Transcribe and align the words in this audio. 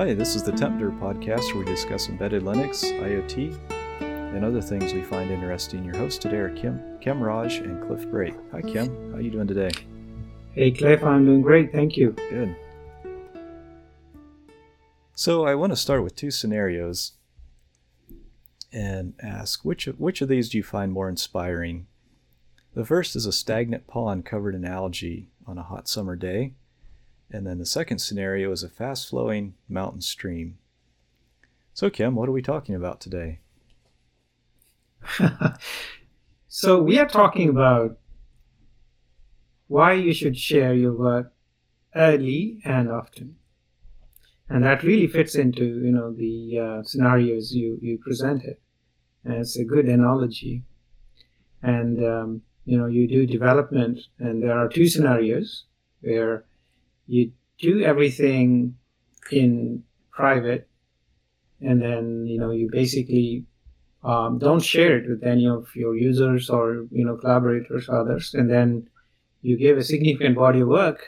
Hi, 0.00 0.14
this 0.14 0.34
is 0.34 0.42
the 0.42 0.52
TMPDIR 0.52 0.98
podcast 0.98 1.52
where 1.52 1.58
we 1.58 1.64
discuss 1.66 2.08
embedded 2.08 2.42
Linux, 2.42 2.90
IoT, 3.02 3.54
and 4.00 4.42
other 4.42 4.62
things 4.62 4.94
we 4.94 5.02
find 5.02 5.30
interesting. 5.30 5.84
Your 5.84 5.94
hosts 5.94 6.18
today 6.18 6.38
are 6.38 6.56
Khem, 6.56 6.98
Khem 7.02 7.22
Raj, 7.22 7.58
and 7.58 7.86
Cliff 7.86 8.08
Brake. 8.08 8.34
Hi, 8.50 8.62
Khem. 8.62 9.10
How 9.10 9.18
are 9.18 9.20
you 9.20 9.30
doing 9.30 9.46
today? 9.46 9.70
Hey, 10.52 10.70
Cliff. 10.70 11.04
I'm 11.04 11.26
doing 11.26 11.42
great. 11.42 11.70
Thank 11.70 11.98
you. 11.98 12.12
Good. 12.30 12.56
So 15.14 15.44
I 15.44 15.54
want 15.54 15.72
to 15.72 15.76
start 15.76 16.02
with 16.02 16.16
two 16.16 16.30
scenarios 16.30 17.12
and 18.72 19.12
ask 19.22 19.66
which 19.66 19.86
of, 19.86 20.00
which 20.00 20.22
of 20.22 20.28
these 20.28 20.48
do 20.48 20.56
you 20.56 20.64
find 20.64 20.92
more 20.92 21.10
inspiring? 21.10 21.88
The 22.72 22.86
first 22.86 23.16
is 23.16 23.26
a 23.26 23.32
stagnant 23.32 23.86
pond 23.86 24.24
covered 24.24 24.54
in 24.54 24.64
algae 24.64 25.28
on 25.46 25.58
a 25.58 25.62
hot 25.62 25.88
summer 25.88 26.16
day. 26.16 26.54
And 27.32 27.46
then 27.46 27.58
the 27.58 27.66
second 27.66 27.98
scenario 28.00 28.50
is 28.50 28.62
a 28.62 28.68
fast 28.68 29.08
flowing 29.08 29.54
mountain 29.68 30.00
stream. 30.00 30.58
So, 31.72 31.88
Khem, 31.88 32.16
what 32.16 32.28
are 32.28 32.32
we 32.32 32.42
talking 32.42 32.74
about 32.74 33.00
today? 33.00 33.38
so, 36.48 36.82
we 36.82 36.98
are 36.98 37.08
talking 37.08 37.48
about 37.48 37.98
why 39.68 39.92
you 39.92 40.12
should 40.12 40.36
share 40.36 40.74
your 40.74 40.92
work 40.92 41.32
early 41.94 42.60
and 42.64 42.90
often. 42.90 43.36
And 44.48 44.64
that 44.64 44.82
really 44.82 45.06
fits 45.06 45.36
into 45.36 45.64
you 45.64 45.92
know 45.92 46.12
the 46.12 46.58
uh, 46.58 46.82
scenarios 46.82 47.52
you, 47.52 47.78
you 47.80 47.98
presented. 47.98 48.56
And 49.24 49.34
it's 49.34 49.56
a 49.56 49.64
good 49.64 49.86
analogy. 49.86 50.64
And 51.62 52.04
um, 52.04 52.42
you 52.64 52.76
know 52.76 52.86
you 52.86 53.06
do 53.06 53.26
development, 53.26 54.00
and 54.18 54.42
there 54.42 54.58
are 54.58 54.68
two 54.68 54.88
scenarios 54.88 55.66
where 56.00 56.46
you 57.10 57.32
do 57.58 57.82
everything 57.82 58.74
in 59.30 59.82
private 60.10 60.68
and 61.60 61.82
then 61.82 62.26
you 62.26 62.38
know 62.38 62.50
you 62.50 62.68
basically 62.70 63.44
um, 64.02 64.38
don't 64.38 64.62
share 64.72 64.96
it 64.98 65.08
with 65.08 65.22
any 65.22 65.46
of 65.46 65.68
your 65.74 65.94
users 65.96 66.48
or 66.48 66.86
you 66.90 67.04
know 67.04 67.16
collaborators 67.16 67.88
or 67.88 68.00
others 68.00 68.34
and 68.34 68.50
then 68.50 68.88
you 69.42 69.56
give 69.56 69.76
a 69.76 69.84
significant 69.84 70.36
body 70.36 70.60
of 70.60 70.68
work 70.68 71.00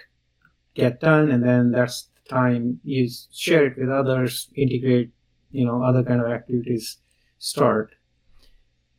get 0.74 1.00
done 1.00 1.30
and 1.30 1.42
then 1.42 1.70
that's 1.70 2.08
the 2.16 2.28
time 2.28 2.80
you 2.84 3.08
share 3.32 3.66
it 3.66 3.78
with 3.78 3.90
others 3.90 4.50
integrate 4.56 5.10
you 5.50 5.64
know 5.64 5.82
other 5.82 6.02
kind 6.02 6.20
of 6.20 6.30
activities 6.30 6.98
start. 7.42 7.94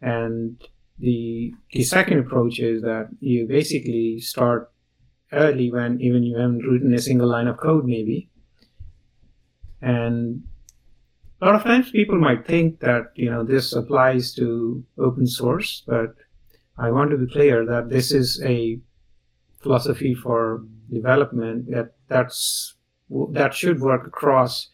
And 0.02 0.62
the 1.00 1.54
the 1.72 1.84
second 1.84 2.20
approach 2.20 2.60
is 2.60 2.82
that 2.82 3.08
you 3.20 3.48
basically 3.48 4.20
start 4.20 4.72
early 5.34 5.72
when 5.72 6.00
even 6.02 6.24
you 6.24 6.38
haven't 6.38 6.66
written 6.68 6.94
a 6.94 7.00
single 7.00 7.28
line 7.28 7.48
of 7.48 7.58
code 7.58 7.86
maybe. 7.86 8.30
And 9.82 10.44
a 11.44 11.46
lot 11.46 11.56
of 11.56 11.64
times 11.64 11.92
people 11.92 12.18
might 12.18 12.48
think 12.48 12.80
that 12.80 13.12
you 13.16 13.30
know 13.30 13.44
this 13.44 13.74
applies 13.74 14.34
to 14.34 14.82
open 14.98 15.28
source 15.28 15.84
but 15.86 16.16
i 16.78 16.90
want 16.90 17.12
to 17.12 17.18
be 17.18 17.34
clear 17.34 17.66
that 17.66 17.90
this 17.90 18.14
is 18.14 18.42
a 18.46 18.80
philosophy 19.62 20.14
for 20.14 20.64
development 20.90 21.70
that 21.70 21.96
that's 22.08 22.76
that 23.32 23.54
should 23.54 23.82
work 23.82 24.08
across 24.08 24.70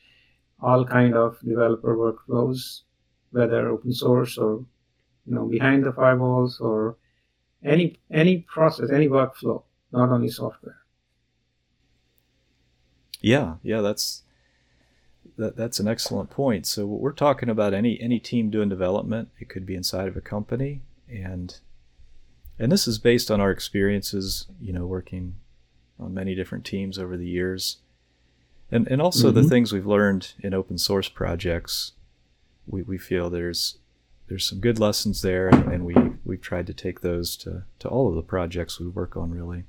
all 0.62 0.86
kind 0.86 1.16
of 1.16 1.40
developer 1.40 1.98
workflows 1.98 2.82
whether 3.32 3.68
open 3.68 3.92
source 3.92 4.38
or 4.38 4.64
you 5.26 5.34
know 5.34 5.46
behind 5.46 5.84
the 5.84 5.92
firewalls 5.92 6.62
or 6.62 6.98
any 7.64 8.00
any 8.12 8.46
process 8.54 8.92
any 8.92 9.08
workflow 9.08 9.64
not 9.92 10.10
only 10.10 10.30
software. 10.30 10.78
Yeah, 13.22 13.56
yeah, 13.64 13.82
that's 13.82 14.24
that, 15.38 15.56
that's 15.56 15.80
an 15.80 15.88
excellent 15.88 16.30
point. 16.30 16.66
So 16.66 16.86
what 16.86 17.02
we're 17.02 17.12
talking 17.12 17.50
about 17.50 17.74
any 17.74 18.00
any 18.00 18.20
team 18.20 18.50
doing 18.50 18.70
development. 18.70 19.30
It 19.40 19.50
could 19.50 19.66
be 19.66 19.76
inside 19.76 20.08
of 20.08 20.18
a 20.18 20.22
company, 20.22 20.82
and 21.10 21.58
and 22.58 22.72
this 22.72 22.88
is 22.88 23.00
based 23.00 23.32
on 23.32 23.42
our 23.42 23.52
experiences, 23.52 24.48
you 24.62 24.74
know, 24.74 24.86
working 24.86 25.36
on 26.00 26.14
many 26.14 26.36
different 26.36 26.66
teams 26.66 26.98
over 26.98 27.18
the 27.18 27.28
years, 27.28 27.78
and 28.72 28.88
and 28.88 29.02
also 29.02 29.30
mm-hmm. 29.30 29.42
the 29.42 29.50
things 29.50 29.72
we've 29.72 29.86
learned 29.86 30.34
in 30.40 30.54
open 30.54 30.78
source 30.78 31.10
projects. 31.10 31.94
We 32.68 32.84
we 32.84 32.98
feel 32.98 33.30
there's 33.30 33.80
there's 34.28 34.48
some 34.48 34.60
good 34.60 34.80
lessons 34.80 35.22
there, 35.22 35.48
and, 35.48 35.72
and 35.72 35.86
we 35.86 35.96
we've 36.24 36.42
tried 36.42 36.68
to 36.68 36.74
take 36.74 37.02
those 37.02 37.36
to 37.38 37.64
to 37.80 37.88
all 37.88 38.08
of 38.08 38.16
the 38.16 38.22
projects 38.22 38.80
we 38.80 38.88
work 38.88 39.18
on, 39.18 39.32
really. 39.32 39.64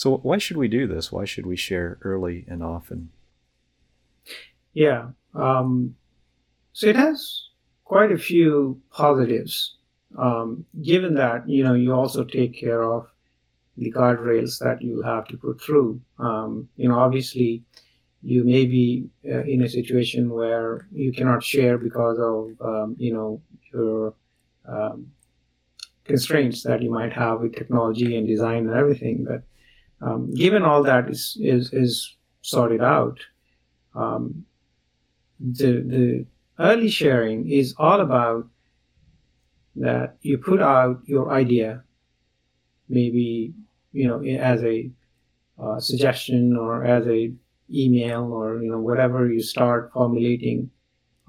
So 0.00 0.16
why 0.16 0.38
should 0.38 0.56
we 0.56 0.68
do 0.68 0.86
this? 0.86 1.12
Why 1.12 1.26
should 1.26 1.44
we 1.44 1.56
share 1.56 1.98
early 2.00 2.46
and 2.48 2.62
often? 2.62 3.10
Yeah. 4.72 5.10
Um, 5.34 5.94
so 6.72 6.86
it 6.86 6.96
has 6.96 7.48
quite 7.84 8.10
a 8.10 8.16
few 8.16 8.80
positives. 8.90 9.76
Um, 10.16 10.64
given 10.80 11.16
that 11.16 11.46
you 11.46 11.62
know 11.62 11.74
you 11.74 11.92
also 11.92 12.24
take 12.24 12.58
care 12.58 12.82
of 12.82 13.10
the 13.76 13.92
guardrails 13.92 14.58
that 14.60 14.80
you 14.80 15.02
have 15.02 15.28
to 15.28 15.36
put 15.36 15.60
through. 15.60 16.00
Um, 16.18 16.70
you 16.78 16.88
know, 16.88 16.98
obviously, 16.98 17.62
you 18.22 18.42
may 18.42 18.64
be 18.64 19.10
uh, 19.26 19.42
in 19.42 19.60
a 19.60 19.68
situation 19.68 20.30
where 20.30 20.88
you 20.92 21.12
cannot 21.12 21.44
share 21.44 21.76
because 21.76 22.18
of 22.18 22.66
um, 22.66 22.96
you 22.98 23.12
know 23.12 23.42
your 23.70 24.14
um, 24.66 25.12
constraints 26.04 26.62
that 26.62 26.80
you 26.80 26.90
might 26.90 27.12
have 27.12 27.42
with 27.42 27.54
technology 27.54 28.16
and 28.16 28.26
design 28.26 28.66
and 28.66 28.74
everything. 28.74 29.26
But 29.28 29.42
um, 30.00 30.32
given 30.34 30.62
all 30.62 30.82
that 30.82 31.08
is 31.08 31.36
is, 31.40 31.72
is 31.72 32.16
sorted 32.42 32.82
out, 32.82 33.18
um, 33.94 34.44
the 35.38 35.80
the 35.80 36.26
early 36.58 36.88
sharing 36.88 37.50
is 37.50 37.74
all 37.78 38.00
about 38.00 38.46
that 39.76 40.16
you 40.22 40.38
put 40.38 40.60
out 40.60 41.00
your 41.04 41.32
idea, 41.32 41.82
maybe 42.88 43.52
you 43.92 44.08
know 44.08 44.22
as 44.22 44.62
a 44.62 44.90
uh, 45.58 45.78
suggestion 45.78 46.56
or 46.56 46.84
as 46.84 47.06
a 47.06 47.32
email 47.72 48.32
or 48.32 48.62
you 48.62 48.70
know 48.70 48.80
whatever 48.80 49.30
you 49.30 49.42
start 49.42 49.90
formulating 49.92 50.70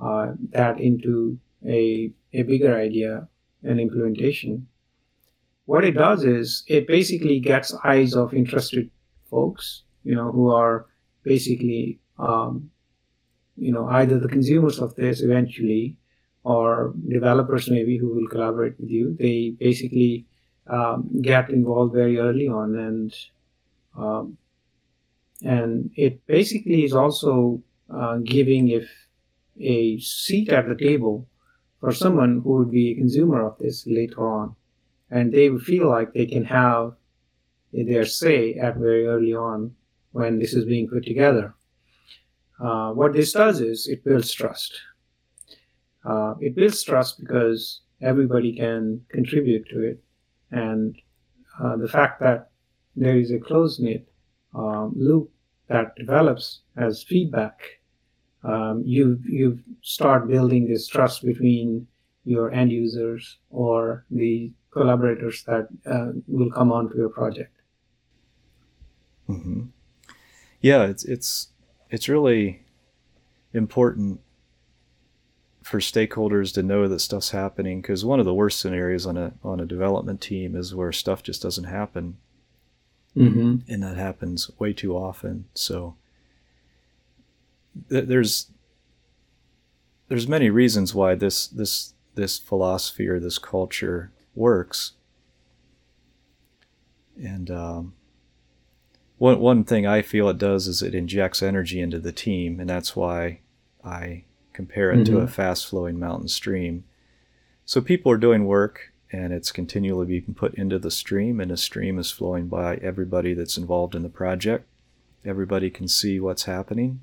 uh, 0.02 0.31
that 0.50 0.80
into 0.80 1.38
a 1.68 2.12
a 2.34 2.44
bigger 2.44 2.76
idea 2.76 3.28
and 3.64 3.80
implementation 3.80 4.66
what 5.66 5.84
it 5.84 5.92
does 5.92 6.24
is 6.24 6.64
it 6.68 6.88
basically 6.88 7.40
gets 7.40 7.74
eyes 7.84 8.16
of 8.16 8.34
interested 8.34 8.90
folks, 9.30 9.84
you 10.04 10.16
know, 10.16 10.32
who 10.32 10.50
are 10.52 10.88
basically, 11.24 12.00
um, 12.20 12.70
you 13.58 13.72
know, 13.72 13.88
either 13.90 14.20
the 14.20 14.28
consumers 14.28 14.80
of 14.80 14.96
this 14.96 15.22
eventually 15.22 15.98
or 16.44 16.94
developers 17.08 17.70
maybe 17.70 17.98
who 17.98 18.14
will 18.14 18.28
collaborate 18.28 18.80
with 18.80 18.90
you. 18.90 19.16
They 19.20 19.56
basically 19.60 20.26
um, 20.68 21.10
get 21.22 21.50
involved 21.50 21.94
very 21.94 22.18
early 22.18 22.48
on 22.48 22.76
and 22.76 23.14
um, 23.98 24.38
and 25.44 25.92
it 25.96 26.26
basically 26.28 26.84
is 26.84 26.94
also 26.94 27.62
uh, 27.94 28.18
giving 28.18 28.70
if 28.70 28.90
a 29.60 30.00
seat 30.00 30.50
at 30.50 30.68
the 30.68 30.76
table 30.76 31.28
for 31.80 31.92
someone 31.92 32.42
who 32.44 32.58
would 32.58 32.72
be 32.72 32.92
a 32.92 32.96
consumer 32.96 33.46
of 33.46 33.58
this 33.58 33.86
later 33.88 34.28
on 34.28 34.56
and 35.12 35.32
they 35.32 35.56
feel 35.58 35.90
like 35.90 36.14
they 36.14 36.26
can 36.26 36.46
have 36.46 36.94
their 37.74 38.06
say 38.06 38.56
at 38.56 38.78
very 38.78 39.06
early 39.06 39.34
on 39.34 39.76
when 40.12 40.40
this 40.40 40.54
is 40.54 40.66
being 40.66 40.88
put 40.88 41.06
together. 41.06 41.54
Uh, 42.60 42.92
what 42.92 43.14
this 43.14 43.34
does 43.34 43.60
is 43.60 43.88
it 43.88 44.04
builds 44.04 44.32
trust. 44.32 44.80
Uh, 46.06 46.36
it 46.40 46.56
builds 46.56 46.82
trust 46.84 47.20
because 47.20 47.82
everybody 48.02 48.56
can 48.56 49.02
contribute 49.10 49.68
to 49.70 49.82
it, 49.82 50.04
and 50.52 50.96
uh, 51.64 51.76
the 51.78 51.88
fact 51.88 52.20
that 52.20 52.50
there 52.96 53.18
is 53.18 53.31
a 53.31 53.40
close 53.40 53.80
knit 53.80 54.07
um, 54.56 54.94
loop 54.96 55.31
that 55.68 55.96
develops 55.96 56.62
as 56.78 57.04
feedback, 57.04 57.62
um, 58.44 58.84
you 58.86 59.19
you 59.25 59.60
start 59.81 60.28
building 60.28 60.68
this 60.68 60.88
trust 60.88 61.24
between 61.24 61.88
your 62.25 62.52
end 62.52 62.72
users 62.72 63.38
or 63.50 64.06
the 64.12 64.52
collaborators 64.71 65.44
that 65.44 65.68
uh, 65.85 66.12
will 66.27 66.50
come 66.51 66.71
onto 66.71 66.97
your 66.97 67.09
project. 67.09 67.56
Mm-hmm. 69.29 69.63
Yeah, 70.62 70.85
it's 70.85 71.03
it's 71.06 71.50
it's 71.89 72.09
really 72.09 72.63
important 73.53 74.21
for 75.63 75.79
stakeholders 75.79 76.53
to 76.53 76.63
know 76.63 76.88
that 76.88 77.00
stuff's 77.00 77.31
happening 77.31 77.81
because 77.81 78.03
one 78.03 78.19
of 78.19 78.25
the 78.25 78.33
worst 78.33 78.59
scenarios 78.59 79.06
on 79.06 79.18
a 79.18 79.33
on 79.44 79.59
a 79.59 79.65
development 79.65 80.21
team 80.21 80.56
is 80.56 80.73
where 80.75 80.91
stuff 80.91 81.23
just 81.23 81.41
doesn't 81.41 81.65
happen, 81.65 82.18
mm-hmm. 83.15 83.57
and 83.71 83.83
that 83.83 83.97
happens 83.97 84.50
way 84.59 84.73
too 84.73 84.95
often. 84.95 85.45
So 85.53 85.95
th- 87.89 88.06
there's 88.06 88.47
there's 90.07 90.27
many 90.27 90.50
reasons 90.50 90.94
why 90.94 91.15
this 91.15 91.47
this 91.47 91.94
this 92.15 92.38
philosophy 92.38 93.07
or 93.07 93.19
this 93.19 93.38
culture 93.38 94.12
works. 94.36 94.94
And 97.22 97.51
um, 97.51 97.94
one 99.18 99.39
one 99.39 99.63
thing 99.63 99.86
I 99.86 100.01
feel 100.01 100.30
it 100.30 100.38
does 100.38 100.68
is 100.68 100.81
it 100.81 100.95
injects 100.95 101.44
energy 101.44 101.80
into 101.80 102.00
the 102.00 102.12
team, 102.12 102.60
and 102.60 102.69
that's 102.69 102.95
why 102.95 103.39
I 103.83 104.24
compare 104.54 104.92
it 104.92 104.95
mm-hmm. 104.95 105.13
to 105.13 105.18
a 105.19 105.22
mm-hmm. 105.24 105.31
fast 105.31 105.68
flowing 105.68 106.00
mountain 106.00 106.28
stream. 106.28 106.83
So 107.66 107.81
people 107.81 108.12
are 108.12 108.18
doing 108.18 108.45
work 108.45 108.92
and 109.13 109.33
it's 109.33 109.51
continually 109.51 110.06
being 110.06 110.33
put 110.33 110.56
into 110.56 110.80
the 110.80 110.92
stream, 110.92 111.39
and 111.39 111.51
the 111.51 111.57
stream 111.57 112.00
is 112.00 112.12
flowing 112.12 112.48
by 112.48 112.75
everybody 112.78 113.33
that's 113.33 113.57
involved 113.57 113.94
in 113.94 114.04
the 114.04 114.10
project. 114.10 114.66
Everybody 115.25 115.69
can 115.69 115.88
see 115.88 116.19
what's 116.19 116.44
happening. 116.44 117.01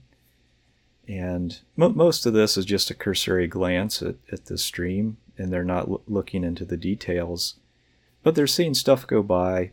And 1.06 1.58
mo- 1.76 1.90
most 1.90 2.26
of 2.26 2.32
this 2.32 2.56
is 2.56 2.64
just 2.64 2.90
a 2.90 2.94
cursory 2.94 3.46
glance 3.46 4.02
at, 4.02 4.16
at 4.32 4.46
the 4.46 4.56
stream, 4.56 5.19
and 5.38 5.52
they're 5.52 5.64
not 5.64 5.88
l- 5.88 6.02
looking 6.06 6.44
into 6.44 6.64
the 6.64 6.76
details. 6.76 7.55
But 8.23 8.35
they're 8.35 8.46
seeing 8.46 8.75
stuff 8.75 9.06
go 9.06 9.23
by, 9.23 9.70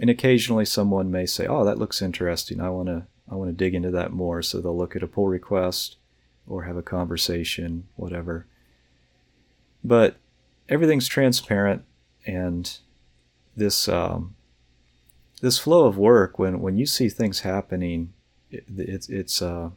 and 0.00 0.10
occasionally 0.10 0.64
someone 0.64 1.10
may 1.10 1.26
say, 1.26 1.46
"Oh, 1.46 1.64
that 1.64 1.78
looks 1.78 2.02
interesting. 2.02 2.60
I 2.60 2.70
want 2.70 2.88
to 2.88 3.06
I 3.30 3.36
want 3.36 3.50
to 3.50 3.56
dig 3.56 3.74
into 3.74 3.90
that 3.92 4.12
more." 4.12 4.42
So 4.42 4.60
they'll 4.60 4.76
look 4.76 4.96
at 4.96 5.02
a 5.02 5.06
pull 5.06 5.28
request 5.28 5.96
or 6.46 6.64
have 6.64 6.76
a 6.76 6.82
conversation, 6.82 7.86
whatever. 7.96 8.46
But 9.84 10.16
everything's 10.68 11.08
transparent, 11.08 11.84
and 12.26 12.78
this 13.56 13.88
um, 13.88 14.34
this 15.40 15.58
flow 15.58 15.86
of 15.86 15.98
work 15.98 16.38
when 16.38 16.60
when 16.60 16.76
you 16.76 16.86
see 16.86 17.08
things 17.08 17.40
happening, 17.40 18.12
it, 18.50 18.64
it's 18.76 19.08
it's 19.08 19.42
uh, 19.42 19.70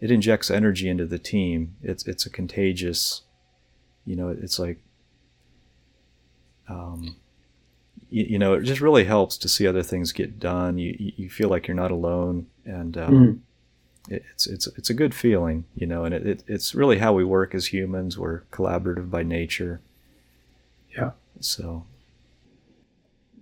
it 0.00 0.10
injects 0.10 0.50
energy 0.50 0.88
into 0.88 1.06
the 1.06 1.18
team. 1.18 1.76
It's 1.82 2.06
it's 2.06 2.26
a 2.26 2.30
contagious, 2.30 3.22
you 4.06 4.16
know. 4.16 4.28
It's 4.28 4.58
like 4.58 4.78
um, 6.68 7.16
you, 8.10 8.24
you, 8.30 8.38
know, 8.38 8.54
it 8.54 8.62
just 8.62 8.80
really 8.80 9.04
helps 9.04 9.36
to 9.38 9.48
see 9.48 9.66
other 9.66 9.82
things 9.82 10.12
get 10.12 10.38
done. 10.38 10.78
You 10.78 10.94
you 10.98 11.30
feel 11.30 11.48
like 11.48 11.66
you're 11.68 11.74
not 11.74 11.90
alone, 11.90 12.46
and 12.64 12.96
um, 12.96 13.14
mm 13.14 13.40
it's 14.08 14.46
it's 14.46 14.66
it's 14.78 14.90
a 14.90 14.94
good 14.94 15.14
feeling, 15.14 15.64
you 15.74 15.86
know, 15.86 16.04
and 16.04 16.14
it, 16.14 16.26
it, 16.26 16.44
it's 16.46 16.74
really 16.74 16.98
how 16.98 17.12
we 17.12 17.24
work 17.24 17.54
as 17.54 17.66
humans. 17.66 18.18
We're 18.18 18.40
collaborative 18.50 19.10
by 19.10 19.22
nature. 19.22 19.80
Yeah. 20.96 21.12
So 21.40 21.86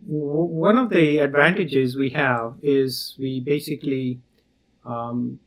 one 0.06 0.78
of 0.78 0.90
the 0.90 1.18
advantages 1.18 1.96
we 1.96 2.10
have 2.10 2.54
is 2.62 3.14
we 3.18 3.40
basically 3.40 4.20
um, 4.84 5.38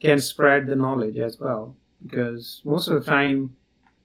can 0.00 0.18
spread 0.18 0.66
the 0.66 0.76
knowledge 0.76 1.18
as 1.18 1.38
well 1.38 1.76
because 2.04 2.60
most 2.64 2.88
of 2.88 3.02
the 3.02 3.10
time 3.10 3.54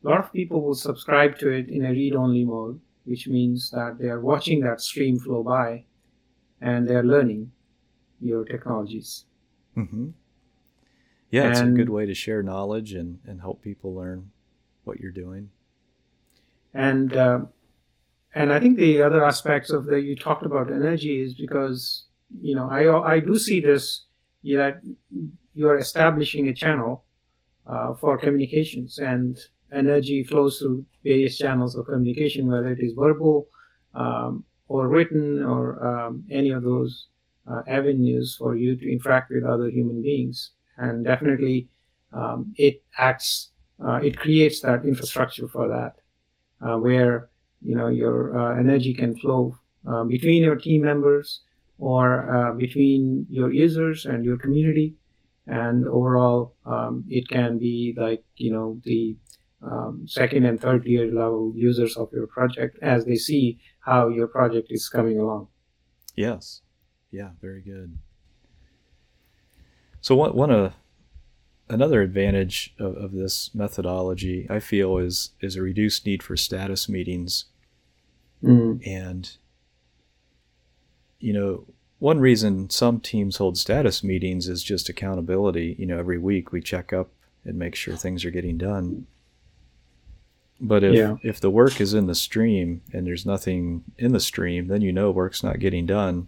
a 0.08 0.10
lot 0.10 0.24
of 0.24 0.34
people 0.34 0.62
will 0.62 0.76
subscribe 0.76 1.38
to 1.38 1.50
it 1.50 1.70
in 1.70 1.86
a 1.86 1.92
read-only 1.92 2.46
mode 2.46 2.80
which 3.06 3.28
means 3.28 3.70
that 3.72 3.98
they 4.00 4.10
are 4.10 4.20
watching 4.20 4.60
that 4.62 4.82
stream 4.82 5.20
flow 5.20 5.44
by 5.44 5.84
and 6.62 6.88
they're 6.88 7.04
learning 7.04 7.52
your 8.20 8.44
technologies 8.46 9.26
Mm-hmm. 9.78 10.08
Yeah, 11.30 11.44
and, 11.44 11.52
it's 11.52 11.60
a 11.60 11.66
good 11.66 11.90
way 11.90 12.06
to 12.06 12.14
share 12.14 12.42
knowledge 12.42 12.94
and, 12.94 13.20
and 13.26 13.40
help 13.40 13.62
people 13.62 13.94
learn 13.94 14.32
what 14.84 15.00
you're 15.00 15.12
doing. 15.12 15.50
And 16.74 17.16
uh, 17.16 17.42
and 18.34 18.52
I 18.52 18.60
think 18.60 18.78
the 18.78 19.02
other 19.02 19.24
aspects 19.24 19.70
of 19.70 19.86
the 19.86 20.02
you 20.02 20.16
talked 20.16 20.46
about 20.46 20.72
energy 20.72 21.22
is 21.22 21.34
because 21.34 22.06
you 22.42 22.56
know 22.56 22.70
I 22.70 23.16
I 23.16 23.20
do 23.20 23.38
see 23.38 23.60
this 23.60 24.06
that 24.44 24.82
you're 25.54 25.78
establishing 25.78 26.48
a 26.48 26.54
channel 26.54 27.04
uh, 27.66 27.94
for 27.96 28.18
communications 28.18 28.98
and 28.98 29.38
energy 29.72 30.24
flows 30.24 30.60
through 30.60 30.86
various 31.04 31.38
channels 31.38 31.76
of 31.76 31.86
communication, 31.86 32.48
whether 32.48 32.72
it 32.72 32.80
is 32.80 32.94
verbal 32.94 33.48
um, 33.94 34.44
or 34.68 34.88
written 34.88 35.44
or 35.44 35.86
um, 35.86 36.24
any 36.30 36.50
of 36.50 36.64
those 36.64 37.08
uh, 37.50 37.62
avenues 37.68 38.36
for 38.36 38.56
you 38.56 38.76
to 38.76 38.92
interact 38.92 39.32
with 39.32 39.44
other 39.44 39.70
human 39.70 40.02
beings. 40.02 40.52
And 40.78 41.06
definitely, 41.06 41.70
um, 42.14 42.54
it 42.58 42.84
acts, 42.98 43.52
uh, 43.84 43.96
it 43.96 44.18
creates 44.18 44.62
that 44.62 44.86
infrastructure 44.86 45.48
for 45.48 45.68
that, 45.68 45.96
uh, 46.66 46.78
where 46.78 47.30
you 47.62 47.76
know 47.76 47.88
your 47.88 48.38
uh, 48.38 48.60
energy 48.60 48.94
can 48.94 49.16
flow 49.18 49.58
uh, 49.88 50.04
between 50.04 50.44
your 50.44 50.56
team 50.56 50.84
members 50.84 51.42
or 51.80 52.30
uh, 52.36 52.54
between 52.54 53.26
your 53.30 53.52
users 53.52 54.06
and 54.06 54.24
your 54.24 54.38
community. 54.38 54.96
And 55.48 55.88
overall, 55.88 56.56
um, 56.66 57.06
it 57.10 57.28
can 57.30 57.58
be 57.58 57.96
like 57.98 58.24
you 58.36 58.52
know 58.52 58.80
the 58.84 59.16
um, 59.62 60.06
second 60.08 60.46
and 60.46 60.60
third 60.60 60.84
tier 60.84 61.12
level 61.12 61.54
users 61.56 61.98
of 61.98 62.10
your 62.12 62.28
project 62.28 62.78
as 62.82 63.06
they 63.06 63.16
see 63.16 63.60
how 63.80 64.08
your 64.08 64.28
project 64.28 64.68
is 64.70 64.88
coming 64.90 65.20
along. 65.20 65.48
Yes, 66.16 66.62
yeah, 67.12 67.30
very 67.42 67.62
good. 67.62 67.98
So 70.02 70.16
one 70.16 70.36
one 70.36 70.52
uh, 70.52 70.72
another 71.70 72.02
advantage 72.02 72.74
of, 72.80 72.96
of 72.96 73.12
this 73.12 73.54
methodology 73.54 74.48
I 74.50 74.60
feel 74.60 74.98
is 74.98 75.32
is 75.42 75.56
a 75.56 75.62
reduced 75.62 76.06
need 76.06 76.24
for 76.24 76.38
status 76.38 76.88
meetings. 76.88 77.46
Mm. 78.44 78.86
And 78.86 79.32
you 81.20 81.34
know, 81.34 81.66
one 82.00 82.20
reason 82.20 82.70
some 82.70 83.00
teams 83.00 83.38
hold 83.38 83.58
status 83.58 84.04
meetings 84.04 84.48
is 84.48 84.64
just 84.64 84.90
accountability. 84.90 85.76
You 85.80 85.88
know, 85.88 85.98
every 85.98 86.20
week 86.20 86.52
we 86.52 86.62
check 86.62 86.94
up 86.94 87.10
and 87.44 87.58
make 87.58 87.76
sure 87.76 87.96
things 87.96 88.24
are 88.24 88.32
getting 88.32 88.58
done. 88.58 89.08
But 90.60 90.84
if 90.84 90.96
yeah. 90.96 91.18
if 91.22 91.40
the 91.40 91.52
work 91.52 91.80
is 91.80 91.94
in 91.94 92.08
the 92.08 92.16
stream 92.16 92.82
and 92.92 93.06
there's 93.06 93.26
nothing 93.26 93.84
in 93.98 94.12
the 94.12 94.20
stream, 94.20 94.68
then 94.68 94.82
you 94.82 94.92
know 94.92 95.12
work's 95.12 95.44
not 95.44 95.60
getting 95.60 95.86
done. 95.86 96.28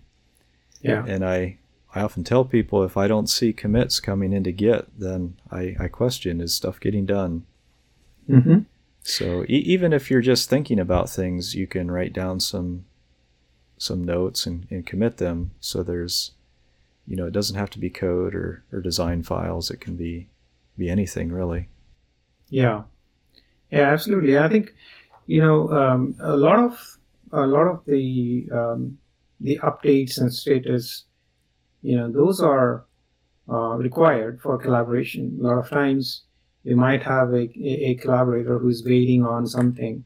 Yeah. 0.81 1.03
And 1.05 1.25
I, 1.25 1.57
I 1.93 2.01
often 2.01 2.23
tell 2.23 2.45
people 2.45 2.83
if 2.83 2.95
I 2.95 3.07
don't 3.07 3.27
see 3.27 3.53
commits 3.53 3.99
coming 3.99 4.31
into 4.31 4.51
Git, 4.51 4.87
then 4.97 5.37
I, 5.51 5.75
I 5.79 5.87
question 5.87 6.41
is 6.41 6.53
stuff 6.53 6.79
getting 6.79 7.05
done? 7.05 7.45
Mm-hmm. 8.29 8.59
So 9.01 9.43
e- 9.43 9.63
even 9.65 9.93
if 9.93 10.11
you're 10.11 10.21
just 10.21 10.49
thinking 10.49 10.79
about 10.79 11.09
things, 11.09 11.55
you 11.55 11.67
can 11.67 11.89
write 11.89 12.13
down 12.13 12.39
some 12.39 12.85
some 13.77 14.03
notes 14.03 14.45
and, 14.45 14.67
and 14.69 14.85
commit 14.85 15.17
them. 15.17 15.51
So 15.61 15.83
there's, 15.83 16.31
you 17.07 17.15
know, 17.15 17.25
it 17.25 17.33
doesn't 17.33 17.55
have 17.57 17.69
to 17.71 17.79
be 17.79 17.89
code 17.89 18.35
or, 18.35 18.63
or 18.73 18.81
design 18.81 19.23
files. 19.23 19.71
It 19.71 19.79
can 19.79 19.95
be 19.95 20.29
be 20.77 20.89
anything 20.89 21.31
really. 21.31 21.69
Yeah, 22.49 22.83
yeah, 23.71 23.91
absolutely. 23.91 24.37
I 24.37 24.47
think 24.49 24.73
you 25.27 25.41
know 25.41 25.71
um, 25.71 26.15
a 26.21 26.35
lot 26.35 26.59
of 26.59 26.97
a 27.31 27.45
lot 27.45 27.67
of 27.67 27.85
the 27.85 28.47
um, 28.51 28.97
the 29.39 29.59
updates 29.63 30.19
and 30.19 30.33
status, 30.33 31.05
you 31.81 31.95
know, 31.95 32.11
those 32.11 32.41
are 32.41 32.85
uh, 33.49 33.75
required 33.77 34.41
for 34.41 34.57
collaboration. 34.57 35.37
A 35.39 35.43
lot 35.43 35.57
of 35.57 35.69
times 35.69 36.23
you 36.63 36.75
might 36.75 37.03
have 37.03 37.33
a, 37.33 37.49
a 37.57 37.95
collaborator 37.95 38.59
who's 38.59 38.83
waiting 38.83 39.25
on 39.25 39.47
something 39.47 40.03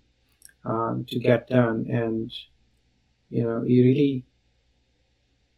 um, 0.66 1.06
to 1.10 1.20
get 1.20 1.50
done 1.50 1.88
and, 1.90 2.32
you 3.30 3.44
know, 3.44 3.64
you 3.64 3.84
really 3.84 4.26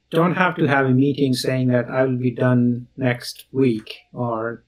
don't 0.09 0.35
have 0.35 0.55
to 0.55 0.65
have 0.65 0.85
a 0.85 0.91
meeting 0.91 1.33
saying 1.33 1.67
that 1.67 1.89
I 1.89 2.03
will 2.03 2.17
be 2.17 2.31
done 2.31 2.87
next 2.95 3.45
week 3.51 3.97
or 4.13 4.63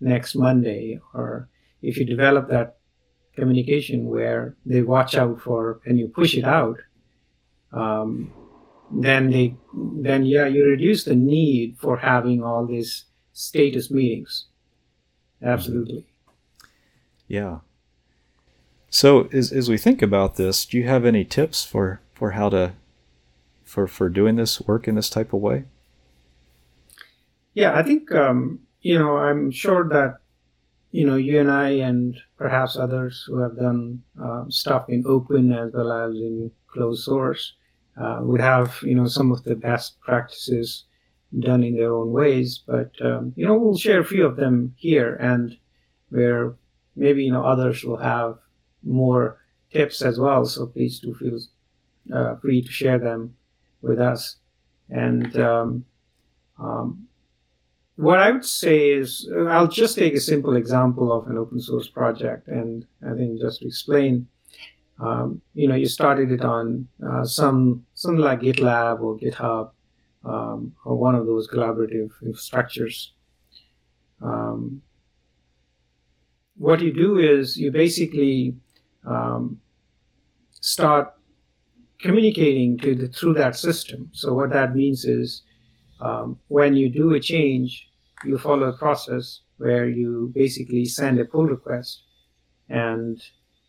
next 0.00 0.34
Monday 0.34 1.00
or 1.14 1.48
if 1.84 1.96
you 1.96 2.04
develop 2.04 2.48
that 2.48 2.76
communication 3.36 4.06
where 4.06 4.56
they 4.64 4.82
watch 4.82 5.14
out 5.16 5.40
for 5.40 5.80
and 5.86 5.98
you 5.98 6.08
push 6.08 6.34
it 6.34 6.44
out 6.44 6.78
um, 7.72 8.32
then 8.90 9.30
they 9.30 9.56
then 9.74 10.24
yeah 10.24 10.46
you 10.46 10.64
reduce 10.64 11.04
the 11.04 11.14
need 11.14 11.76
for 11.78 11.96
having 11.96 12.42
all 12.42 12.66
these 12.66 13.04
status 13.32 13.90
meetings. 13.90 14.46
Absolutely. 15.42 16.06
Yeah. 17.26 17.58
So 18.88 19.28
as, 19.32 19.50
as 19.50 19.68
we 19.68 19.76
think 19.76 20.02
about 20.02 20.36
this 20.36 20.64
do 20.64 20.78
you 20.78 20.84
have 20.86 21.04
any 21.04 21.24
tips 21.24 21.64
for 21.64 22.00
for 22.12 22.32
how 22.32 22.48
to 22.50 22.74
for 23.64 23.86
for 23.88 24.08
doing 24.08 24.36
this 24.36 24.60
work 24.60 24.86
in 24.86 24.94
this 24.94 25.10
type 25.10 25.32
of 25.32 25.40
way? 25.40 25.64
Yeah 27.54 27.76
i 27.76 27.82
think 27.82 28.12
um, 28.12 28.60
you 28.80 28.98
know 28.98 29.16
i'm 29.16 29.50
sure 29.50 29.88
that 29.88 30.16
you 30.94 31.04
know 31.06 31.16
you 31.16 31.40
and 31.40 31.50
i 31.50 31.70
and 31.88 32.16
perhaps 32.36 32.76
others 32.76 33.24
who 33.26 33.38
have 33.38 33.56
done 33.56 34.02
uh, 34.22 34.44
stuff 34.48 34.84
in 34.88 35.02
open 35.06 35.52
as 35.52 35.72
well 35.72 35.92
as 35.92 36.14
in 36.14 36.50
closed 36.68 37.04
source 37.04 37.54
uh, 38.00 38.18
would 38.22 38.40
have 38.40 38.78
you 38.82 38.94
know 38.94 39.06
some 39.06 39.32
of 39.32 39.42
the 39.44 39.56
best 39.56 40.00
practices 40.00 40.84
done 41.40 41.62
in 41.62 41.76
their 41.76 41.92
own 41.94 42.12
ways. 42.12 42.60
But 42.66 42.92
um, 43.00 43.32
you 43.36 43.46
know 43.46 43.56
we'll 43.58 43.76
share 43.76 44.00
a 44.00 44.04
few 44.04 44.26
of 44.26 44.36
them 44.36 44.74
here, 44.76 45.16
and 45.16 45.56
where 46.10 46.54
maybe 46.96 47.24
you 47.24 47.32
know 47.32 47.44
others 47.44 47.84
will 47.84 47.96
have 47.96 48.38
more 48.82 49.40
tips 49.72 50.02
as 50.02 50.18
well. 50.18 50.44
So 50.44 50.66
please 50.66 51.00
do 51.00 51.14
feel 51.14 51.38
uh, 52.14 52.36
free 52.36 52.62
to 52.62 52.70
share 52.70 52.98
them 52.98 53.34
with 53.82 54.00
us. 54.00 54.36
And 54.90 55.36
um, 55.38 55.84
um, 56.58 57.08
what 57.96 58.18
I 58.18 58.30
would 58.30 58.44
say 58.44 58.90
is, 58.90 59.30
I'll 59.48 59.68
just 59.68 59.96
take 59.96 60.14
a 60.14 60.20
simple 60.20 60.56
example 60.56 61.12
of 61.12 61.26
an 61.28 61.38
open 61.38 61.60
source 61.60 61.88
project, 61.88 62.48
and 62.48 62.86
I 63.06 63.14
think 63.14 63.40
just 63.40 63.60
to 63.60 63.66
explain 63.66 64.28
um, 65.00 65.40
you 65.54 65.68
know, 65.68 65.74
you 65.74 65.86
started 65.86 66.30
it 66.30 66.42
on 66.42 66.88
uh, 67.04 67.24
some 67.24 67.84
something 67.94 68.22
like 68.22 68.40
GitLab 68.40 69.00
or 69.00 69.18
GitHub 69.18 69.70
um, 70.24 70.74
or 70.84 70.96
one 70.96 71.14
of 71.14 71.26
those 71.26 71.48
collaborative 71.48 72.10
structures. 72.36 73.12
Um, 74.22 74.82
what 76.56 76.80
you 76.80 76.92
do 76.92 77.18
is 77.18 77.56
you 77.56 77.72
basically 77.72 78.54
um, 79.04 79.60
start 80.60 81.12
communicating 82.00 82.78
to 82.78 82.94
the, 82.94 83.08
through 83.08 83.34
that 83.34 83.56
system. 83.56 84.10
So 84.12 84.32
what 84.32 84.50
that 84.50 84.76
means 84.76 85.04
is 85.04 85.42
um, 86.00 86.38
when 86.48 86.76
you 86.76 86.88
do 86.88 87.14
a 87.14 87.20
change, 87.20 87.88
you 88.24 88.38
follow 88.38 88.68
a 88.68 88.72
process 88.76 89.40
where 89.58 89.88
you 89.88 90.32
basically 90.34 90.84
send 90.84 91.20
a 91.20 91.24
pull 91.24 91.46
request. 91.46 92.02
And 92.68 93.22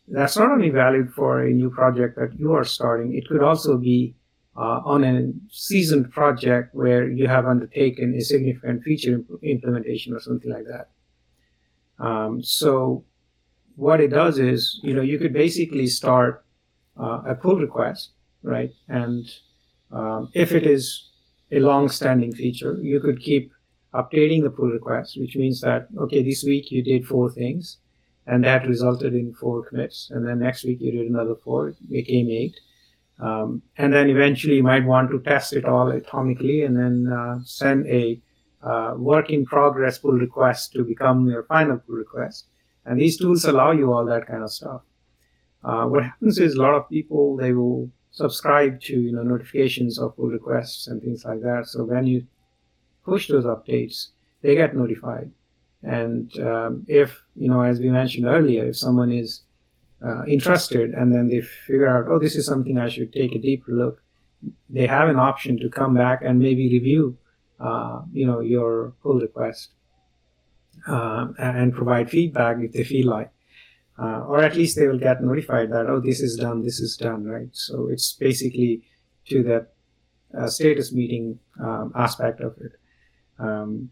that's 0.08 0.36
not 0.36 0.50
only 0.50 0.70
valid 0.70 1.12
for 1.12 1.42
a 1.42 1.50
new 1.50 1.70
project 1.70 2.16
that 2.16 2.38
you 2.38 2.52
are 2.54 2.64
starting, 2.64 3.14
it 3.14 3.28
could 3.28 3.42
also 3.42 3.76
be 3.76 4.14
uh, 4.56 4.80
on 4.84 5.04
a 5.04 5.32
seasoned 5.50 6.10
project 6.10 6.74
where 6.74 7.08
you 7.08 7.28
have 7.28 7.46
undertaken 7.46 8.14
a 8.14 8.20
significant 8.20 8.82
feature 8.82 9.14
imp- 9.14 9.42
implementation 9.42 10.14
or 10.14 10.20
something 10.20 10.50
like 10.50 10.64
that. 10.64 10.88
Um, 11.98 12.42
so 12.42 13.04
what 13.76 14.00
it 14.00 14.08
does 14.08 14.38
is, 14.38 14.80
you 14.82 14.94
know, 14.94 15.02
you 15.02 15.18
could 15.18 15.32
basically 15.32 15.86
start 15.86 16.44
uh, 16.98 17.22
a 17.26 17.34
pull 17.34 17.56
request, 17.56 18.10
right? 18.42 18.72
And 18.88 19.30
um, 19.92 20.30
if 20.34 20.52
it 20.52 20.66
is 20.66 21.10
a 21.52 21.60
long-standing 21.60 22.34
feature, 22.34 22.78
you 22.82 23.00
could 23.00 23.20
keep 23.20 23.52
updating 23.94 24.42
the 24.42 24.50
pull 24.50 24.68
request, 24.68 25.18
which 25.18 25.36
means 25.36 25.60
that 25.60 25.88
okay, 25.98 26.22
this 26.22 26.44
week 26.44 26.70
you 26.70 26.82
did 26.82 27.06
four 27.06 27.30
things, 27.30 27.78
and 28.26 28.44
that 28.44 28.66
resulted 28.66 29.14
in 29.14 29.32
four 29.34 29.64
commits, 29.64 30.10
and 30.10 30.26
then 30.26 30.40
next 30.40 30.64
week 30.64 30.80
you 30.80 30.92
did 30.92 31.08
another 31.08 31.36
four, 31.36 31.68
it 31.68 31.90
became 31.90 32.28
eight, 32.28 32.58
um, 33.20 33.62
and 33.78 33.92
then 33.92 34.10
eventually 34.10 34.56
you 34.56 34.62
might 34.62 34.84
want 34.84 35.10
to 35.10 35.20
test 35.20 35.52
it 35.52 35.64
all 35.64 35.86
atomically, 35.92 36.66
and 36.66 36.76
then 36.76 37.12
uh, 37.12 37.38
send 37.44 37.86
a 37.86 38.20
uh, 38.62 38.94
work 38.96 39.30
in 39.30 39.46
progress 39.46 39.98
pull 39.98 40.12
request 40.12 40.72
to 40.72 40.82
become 40.82 41.28
your 41.28 41.44
final 41.44 41.78
pull 41.78 41.94
request. 41.94 42.46
And 42.84 43.00
these 43.00 43.16
tools 43.16 43.44
allow 43.44 43.72
you 43.72 43.92
all 43.92 44.04
that 44.06 44.26
kind 44.26 44.42
of 44.42 44.52
stuff. 44.52 44.82
Uh, 45.64 45.86
what 45.86 46.04
happens 46.04 46.38
is 46.38 46.54
a 46.54 46.62
lot 46.62 46.74
of 46.74 46.88
people 46.88 47.36
they 47.36 47.52
will 47.52 47.90
subscribe 48.16 48.80
to 48.80 48.98
you 48.98 49.12
know 49.12 49.22
notifications 49.22 49.98
of 49.98 50.16
pull 50.16 50.28
requests 50.28 50.88
and 50.88 51.00
things 51.02 51.24
like 51.24 51.42
that. 51.42 51.66
So 51.66 51.84
when 51.84 52.06
you 52.06 52.26
push 53.04 53.28
those 53.28 53.44
updates, 53.44 54.08
they 54.42 54.54
get 54.56 54.74
notified. 54.74 55.30
And 55.82 56.36
um, 56.40 56.84
if 56.88 57.22
you 57.36 57.48
know, 57.48 57.60
as 57.60 57.78
we 57.78 57.90
mentioned 57.90 58.26
earlier, 58.26 58.64
if 58.64 58.78
someone 58.78 59.12
is 59.12 59.42
uh, 60.04 60.24
interested 60.24 60.90
and 60.94 61.14
then 61.14 61.28
they 61.28 61.42
figure 61.42 61.88
out, 61.88 62.10
oh, 62.10 62.18
this 62.18 62.36
is 62.36 62.46
something 62.46 62.78
I 62.78 62.88
should 62.88 63.12
take 63.12 63.34
a 63.34 63.38
deeper 63.38 63.72
look, 63.72 64.02
they 64.70 64.86
have 64.86 65.08
an 65.10 65.18
option 65.18 65.58
to 65.60 65.68
come 65.68 65.94
back 65.94 66.22
and 66.24 66.38
maybe 66.38 66.72
review, 66.72 67.18
uh, 67.60 68.00
you 68.12 68.26
know, 68.26 68.40
your 68.40 68.94
pull 69.02 69.20
request 69.20 69.70
uh, 70.88 71.28
and 71.38 71.74
provide 71.74 72.08
feedback 72.10 72.56
if 72.60 72.72
they 72.72 72.84
feel 72.84 73.08
like. 73.08 73.30
Uh, 73.98 74.20
or 74.28 74.42
at 74.42 74.54
least 74.54 74.76
they 74.76 74.86
will 74.86 74.98
get 74.98 75.22
notified 75.22 75.72
that 75.72 75.86
oh 75.88 76.00
this 76.00 76.20
is 76.20 76.36
done 76.36 76.62
this 76.62 76.80
is 76.80 76.96
done 76.96 77.24
right? 77.24 77.48
So 77.52 77.88
it's 77.88 78.12
basically 78.12 78.82
to 79.28 79.42
that 79.44 79.72
uh, 80.36 80.48
status 80.48 80.92
meeting 80.92 81.38
um, 81.62 81.92
aspect 81.94 82.40
of 82.40 82.56
it. 82.58 82.72
Um, 83.38 83.90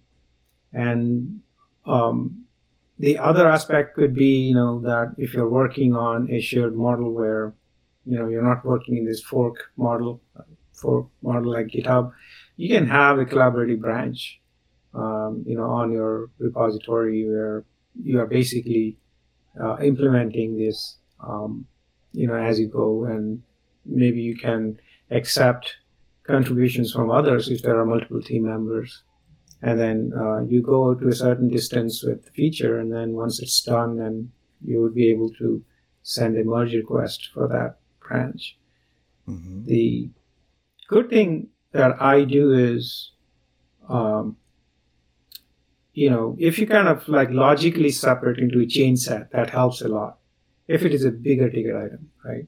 and 0.72 1.40
um, 1.86 2.44
the 2.98 3.18
other 3.18 3.48
aspect 3.48 3.94
could 3.94 4.14
be 4.14 4.48
you 4.48 4.54
know 4.54 4.80
that 4.80 5.14
if 5.16 5.32
you're 5.32 5.48
working 5.48 5.94
on 5.94 6.30
a 6.30 6.40
shared 6.40 6.76
model 6.76 7.12
where 7.12 7.54
you 8.04 8.18
know 8.18 8.28
you're 8.28 8.42
not 8.42 8.64
working 8.64 8.96
in 8.96 9.06
this 9.06 9.22
fork 9.22 9.56
model 9.76 10.20
fork 10.74 11.06
model 11.22 11.52
like 11.52 11.68
github 11.68 12.12
you 12.56 12.68
can 12.68 12.86
have 12.86 13.18
a 13.18 13.24
collaborative 13.24 13.80
branch 13.80 14.40
um, 14.94 15.44
you 15.46 15.56
know, 15.56 15.64
on 15.64 15.92
your 15.92 16.30
repository 16.38 17.28
where 17.28 17.64
you 18.00 18.20
are 18.20 18.26
basically 18.26 18.98
uh, 19.62 19.76
implementing 19.78 20.58
this, 20.58 20.96
um, 21.20 21.66
you 22.12 22.26
know, 22.26 22.34
as 22.34 22.58
you 22.58 22.68
go, 22.68 23.04
and 23.04 23.42
maybe 23.84 24.20
you 24.20 24.36
can 24.36 24.78
accept 25.10 25.76
contributions 26.26 26.92
from 26.92 27.10
others 27.10 27.48
if 27.48 27.62
there 27.62 27.78
are 27.78 27.86
multiple 27.86 28.22
team 28.22 28.44
members, 28.44 29.02
and 29.62 29.78
then 29.78 30.12
uh, 30.18 30.42
you 30.42 30.62
go 30.62 30.94
to 30.94 31.08
a 31.08 31.14
certain 31.14 31.48
distance 31.48 32.02
with 32.02 32.24
the 32.24 32.30
feature, 32.30 32.78
and 32.78 32.92
then 32.92 33.12
once 33.12 33.40
it's 33.40 33.62
done, 33.62 33.96
then 33.96 34.30
you 34.64 34.80
would 34.80 34.94
be 34.94 35.10
able 35.10 35.30
to 35.30 35.62
send 36.02 36.36
a 36.36 36.44
merge 36.44 36.74
request 36.74 37.30
for 37.32 37.48
that 37.48 37.76
branch. 38.00 38.56
Mm-hmm. 39.28 39.64
The 39.64 40.10
good 40.88 41.08
thing 41.08 41.48
that 41.72 42.00
I 42.00 42.24
do 42.24 42.52
is 42.52 43.12
um, 43.88 44.36
you 45.94 46.10
know, 46.10 46.36
if 46.38 46.58
you 46.58 46.66
kind 46.66 46.88
of 46.88 47.08
like 47.08 47.30
logically 47.30 47.90
separate 47.90 48.38
into 48.38 48.60
a 48.60 48.66
changeset, 48.66 49.30
that 49.30 49.50
helps 49.50 49.80
a 49.80 49.88
lot. 49.88 50.18
If 50.66 50.82
it 50.82 50.92
is 50.92 51.04
a 51.04 51.10
bigger 51.10 51.48
ticket 51.48 51.76
item, 51.76 52.10
right? 52.24 52.46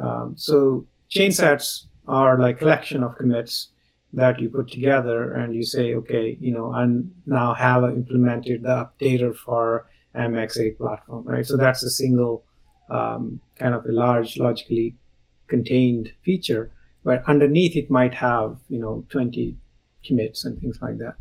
Um, 0.00 0.34
so 0.36 0.86
changesets 1.10 1.84
are 2.08 2.38
like 2.38 2.58
collection 2.58 3.02
of 3.02 3.16
commits 3.16 3.68
that 4.14 4.40
you 4.40 4.48
put 4.48 4.70
together 4.70 5.34
and 5.34 5.54
you 5.54 5.62
say, 5.62 5.94
okay, 5.94 6.38
you 6.40 6.52
know, 6.52 6.72
I 6.72 6.86
now 7.26 7.52
have 7.54 7.84
implemented 7.84 8.62
the 8.62 8.88
updater 8.88 9.36
for 9.36 9.86
MX8 10.14 10.78
platform, 10.78 11.24
right? 11.24 11.44
So 11.44 11.56
that's 11.56 11.82
a 11.82 11.90
single 11.90 12.44
um, 12.88 13.40
kind 13.58 13.74
of 13.74 13.84
a 13.84 13.92
large 13.92 14.38
logically 14.38 14.94
contained 15.48 16.12
feature, 16.22 16.70
but 17.02 17.24
underneath 17.26 17.76
it 17.76 17.90
might 17.90 18.14
have, 18.14 18.58
you 18.68 18.78
know, 18.78 19.04
20 19.10 19.56
commits 20.04 20.44
and 20.44 20.58
things 20.60 20.78
like 20.80 20.98
that. 20.98 21.16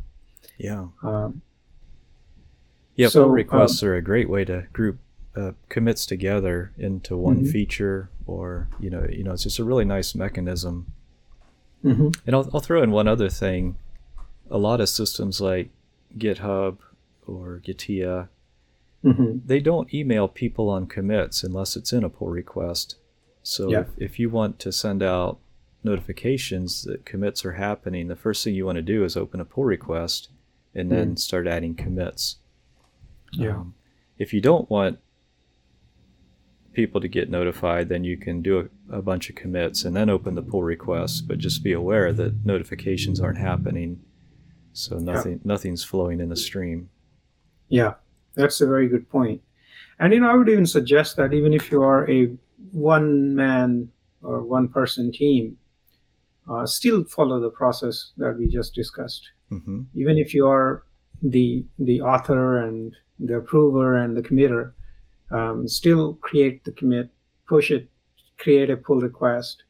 Yeah. 0.57 0.88
Um, 1.01 1.41
yeah, 2.95 3.07
so, 3.07 3.24
pull 3.24 3.31
requests 3.31 3.81
um, 3.81 3.89
are 3.89 3.95
a 3.95 4.01
great 4.01 4.29
way 4.29 4.45
to 4.45 4.67
group 4.72 5.00
uh, 5.36 5.51
commits 5.69 6.05
together 6.05 6.72
into 6.77 7.17
one 7.17 7.38
mm-hmm. 7.38 7.51
feature, 7.51 8.10
or 8.27 8.67
you 8.79 8.89
know, 8.89 9.05
you 9.10 9.24
know, 9.24 9.33
it's 9.33 9.43
just 9.43 9.60
a 9.60 9.63
really 9.63 9.86
nice 9.86 10.13
mechanism. 10.13 10.93
Mm-hmm. 11.83 12.10
And 12.25 12.36
I'll, 12.36 12.50
I'll 12.53 12.60
throw 12.60 12.83
in 12.83 12.91
one 12.91 13.07
other 13.07 13.29
thing. 13.29 13.77
A 14.50 14.57
lot 14.57 14.79
of 14.79 14.89
systems 14.89 15.41
like 15.41 15.69
GitHub 16.17 16.77
or 17.25 17.62
Gitea, 17.65 18.29
mm-hmm. 19.03 19.38
they 19.45 19.60
don't 19.60 19.93
email 19.93 20.27
people 20.27 20.69
on 20.69 20.86
commits 20.86 21.43
unless 21.43 21.75
it's 21.75 21.91
in 21.91 22.03
a 22.03 22.10
pull 22.10 22.29
request. 22.29 22.95
So 23.41 23.69
yeah. 23.69 23.81
if, 23.81 23.88
if 23.98 24.19
you 24.19 24.29
want 24.29 24.60
to 24.60 24.72
send 24.72 25.03
out 25.03 25.39
notifications 25.83 26.83
that 26.83 27.05
commits 27.05 27.43
are 27.43 27.53
happening, 27.53 28.07
the 28.07 28.15
first 28.15 28.43
thing 28.43 28.55
you 28.55 28.65
want 28.65 28.77
to 28.77 28.81
do 28.81 29.03
is 29.03 29.17
open 29.17 29.41
a 29.41 29.45
pull 29.45 29.65
request 29.65 30.29
and 30.75 30.92
then 30.92 31.15
mm. 31.15 31.20
start 31.20 31.48
adding 31.48 31.75
commits. 31.75 32.38
Yeah. 33.32 33.58
Um, 33.58 33.75
if 34.18 34.34
you 34.34 34.42
don't 34.42 34.70
want 34.70 35.00
people 36.74 37.01
to 37.01 37.08
get 37.08 37.30
notified, 37.30 37.89
then 37.89 38.03
you 38.03 38.18
can 38.18 38.42
do 38.42 38.70
a, 38.89 38.98
a, 38.98 39.01
bunch 39.01 39.30
of 39.30 39.36
commits 39.36 39.86
and 39.86 39.96
then 39.96 40.10
open 40.10 40.36
the 40.36 40.42
pull 40.42 40.63
requests. 40.63 41.22
But 41.22 41.38
just 41.38 41.63
be 41.63 41.74
aware 41.74 42.12
that 42.13 42.46
notifications 42.46 43.20
aren't 43.20 43.38
happening, 43.38 44.01
so 44.74 44.98
nothing 44.98 45.34
yeah. 45.34 45.39
nothing's 45.44 45.84
flowing 45.84 46.20
in 46.20 46.30
the 46.30 46.36
stream. 46.36 46.89
Yeah, 47.70 47.94
that's 48.36 48.62
a 48.62 48.68
very 48.68 48.88
good 48.88 49.10
point. 49.10 49.42
And 50.00 50.13
you 50.13 50.20
know, 50.20 50.30
I 50.30 50.36
would 50.36 50.50
even 50.50 50.65
suggest 50.65 51.15
that 51.18 51.34
even 51.34 51.53
if 51.53 51.72
you 51.72 51.82
are 51.82 52.10
a 52.10 52.32
one 52.72 53.36
man 53.36 53.89
or 54.22 54.42
one 54.42 54.68
person 54.68 55.12
team, 55.12 55.58
uh, 56.50 56.65
still 56.65 57.03
follow 57.05 57.39
the 57.39 57.50
process 57.50 58.12
that 58.17 58.38
we 58.38 58.47
just 58.47 58.75
discussed. 58.75 59.29
Mm-hmm. 59.51 59.81
Even 59.95 60.17
if 60.17 60.33
you 60.33 60.47
are 60.47 60.83
the 61.21 61.65
the 61.79 62.01
author 62.01 62.57
and 62.57 62.95
the 63.19 63.35
approver 63.38 63.97
and 63.97 64.17
the 64.17 64.21
committer, 64.21 64.73
um, 65.31 65.67
still 65.67 66.15
create 66.15 66.63
the 66.65 66.71
commit, 66.71 67.09
push 67.47 67.71
it, 67.71 67.89
create 68.38 68.69
a 68.69 68.77
pull 68.77 69.00
request, 69.00 69.63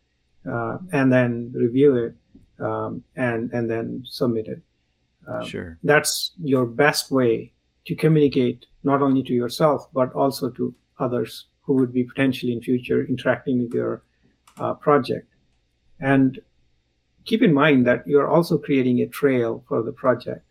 uh, 0.50 0.78
and 0.92 1.12
then 1.12 1.52
review 1.56 1.96
it, 1.96 2.64
um, 2.64 3.04
and 3.16 3.52
and 3.52 3.70
then 3.70 4.04
submit 4.06 4.48
it. 4.48 4.62
Um, 5.28 5.46
sure. 5.46 5.78
That's 5.84 6.32
your 6.42 6.66
best 6.66 7.12
way 7.12 7.54
to 7.86 7.96
communicate 7.96 8.66
not 8.84 9.02
only 9.02 9.24
to 9.24 9.34
yourself 9.34 9.88
but 9.94 10.12
also 10.14 10.50
to 10.50 10.74
others 11.00 11.48
who 11.62 11.74
would 11.74 11.94
be 11.94 12.04
potentially 12.04 12.52
in 12.52 12.62
future 12.62 13.06
interacting 13.06 13.62
with 13.64 13.74
your 13.74 14.04
uh, 14.58 14.74
project. 14.74 15.28
And 16.00 16.40
keep 17.26 17.42
in 17.42 17.54
mind 17.54 17.86
that 17.88 18.08
you're 18.08 18.28
also 18.28 18.58
creating 18.58 19.00
a 19.00 19.08
trail 19.08 19.64
for 19.68 19.84
the 19.84 19.92
project, 19.92 20.46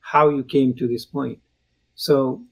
how 0.00 0.28
you 0.28 0.44
came 0.44 0.74
to 0.74 0.88
this 0.88 1.04
point. 1.04 1.38
So 1.94 2.42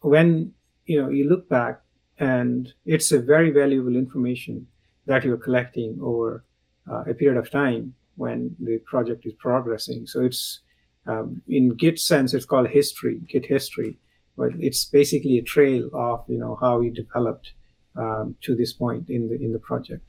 when 0.00 0.52
you 0.86 1.00
know 1.00 1.08
you 1.08 1.28
look 1.28 1.48
back 1.48 1.80
and 2.18 2.72
it's 2.84 3.12
a 3.12 3.20
very 3.20 3.50
valuable 3.50 3.96
information 3.96 4.66
that 5.06 5.24
you're 5.24 5.36
collecting 5.36 5.98
over 6.00 6.44
uh, 6.90 7.02
a 7.08 7.14
period 7.14 7.38
of 7.38 7.50
time 7.50 7.94
when 8.16 8.54
the 8.60 8.78
project 8.84 9.26
is 9.26 9.32
progressing. 9.34 10.06
So 10.06 10.24
it's 10.24 10.60
um, 11.06 11.42
in 11.48 11.74
Git 11.74 11.98
sense, 11.98 12.34
it's 12.34 12.44
called 12.44 12.68
history, 12.68 13.20
Git 13.28 13.46
history, 13.46 13.98
but 14.36 14.50
it's 14.58 14.84
basically 14.84 15.38
a 15.38 15.42
trail 15.42 15.90
of 15.92 16.24
you 16.28 16.38
know 16.38 16.56
how 16.60 16.78
we 16.78 16.90
developed 16.90 17.52
um, 17.96 18.36
to 18.42 18.54
this 18.54 18.72
point 18.72 19.08
in 19.08 19.28
the 19.28 19.34
in 19.34 19.52
the 19.52 19.58
project. 19.58 20.08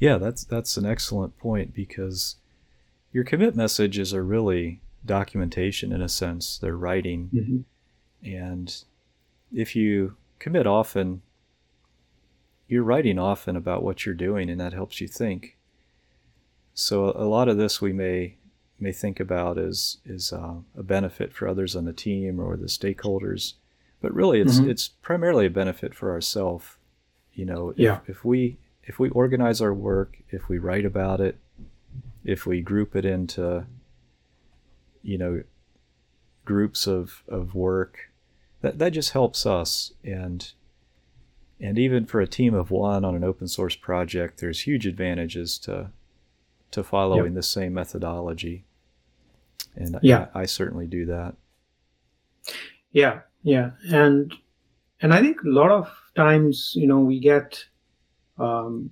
Yeah, 0.00 0.16
that's 0.18 0.42
that's 0.44 0.76
an 0.76 0.86
excellent 0.86 1.38
point 1.38 1.74
because 1.74 2.36
your 3.12 3.22
commit 3.22 3.54
messages 3.54 4.12
are 4.14 4.24
really 4.24 4.80
documentation 5.04 5.92
in 5.92 6.00
a 6.02 6.08
sense. 6.08 6.58
They're 6.58 6.76
writing, 6.76 7.30
Mm-hmm. 7.32 7.60
and 8.28 8.84
if 9.52 9.76
you 9.76 10.16
commit 10.38 10.66
often, 10.66 11.22
you're 12.68 12.82
writing 12.84 13.18
often 13.18 13.56
about 13.56 13.82
what 13.82 14.04
you're 14.06 14.14
doing, 14.14 14.48
and 14.48 14.60
that 14.60 14.72
helps 14.72 15.00
you 15.00 15.08
think. 15.08 15.56
So 16.74 17.06
a 17.14 17.24
lot 17.26 17.48
of 17.48 17.56
this 17.58 17.80
we 17.80 17.92
may 17.92 18.36
may 18.78 18.92
think 18.92 19.20
about 19.20 19.58
as 19.58 19.98
is 20.06 20.32
uh, 20.32 20.54
a 20.74 20.82
benefit 20.82 21.34
for 21.34 21.46
others 21.46 21.76
on 21.76 21.84
the 21.84 21.92
team 21.92 22.40
or 22.40 22.56
the 22.56 22.66
stakeholders, 22.66 23.54
but 24.00 24.14
really 24.14 24.40
it's 24.40 24.60
Mhm. 24.60 24.68
it's 24.70 24.88
primarily 24.88 25.44
a 25.46 25.50
benefit 25.50 25.94
for 25.94 26.10
ourselves. 26.10 26.76
You 27.34 27.44
know, 27.44 27.70
if, 27.70 27.78
Yeah. 27.78 28.00
if 28.06 28.24
we 28.24 28.56
if 28.84 28.98
we 28.98 29.08
organize 29.10 29.60
our 29.60 29.74
work, 29.74 30.18
if 30.30 30.48
we 30.48 30.58
write 30.58 30.84
about 30.84 31.20
it, 31.20 31.38
if 32.24 32.46
we 32.46 32.60
group 32.60 32.96
it 32.96 33.04
into 33.04 33.66
you 35.02 35.18
know 35.18 35.42
groups 36.44 36.86
of 36.86 37.22
of 37.28 37.54
work, 37.54 38.10
that 38.60 38.78
that 38.78 38.92
just 38.92 39.12
helps 39.12 39.46
us 39.46 39.92
and 40.04 40.52
and 41.60 41.78
even 41.78 42.06
for 42.06 42.20
a 42.20 42.26
team 42.26 42.54
of 42.54 42.70
one 42.70 43.04
on 43.04 43.14
an 43.14 43.22
open 43.22 43.46
source 43.46 43.76
project, 43.76 44.40
there's 44.40 44.60
huge 44.60 44.86
advantages 44.86 45.58
to 45.58 45.90
to 46.70 46.82
following 46.82 47.34
the 47.34 47.42
same 47.42 47.74
methodology. 47.74 48.64
And 49.76 49.98
Yeah. 50.02 50.28
I, 50.34 50.42
I 50.42 50.46
certainly 50.46 50.86
do 50.86 51.04
that. 51.06 51.34
Yeah, 52.92 53.20
yeah, 53.42 53.72
and 53.92 54.34
and 55.00 55.14
I 55.14 55.20
think 55.20 55.42
a 55.42 55.48
lot 55.48 55.70
of 55.70 55.88
times, 56.16 56.72
you 56.74 56.86
know, 56.86 56.98
we 57.00 57.20
get 57.20 57.64
um, 58.40 58.90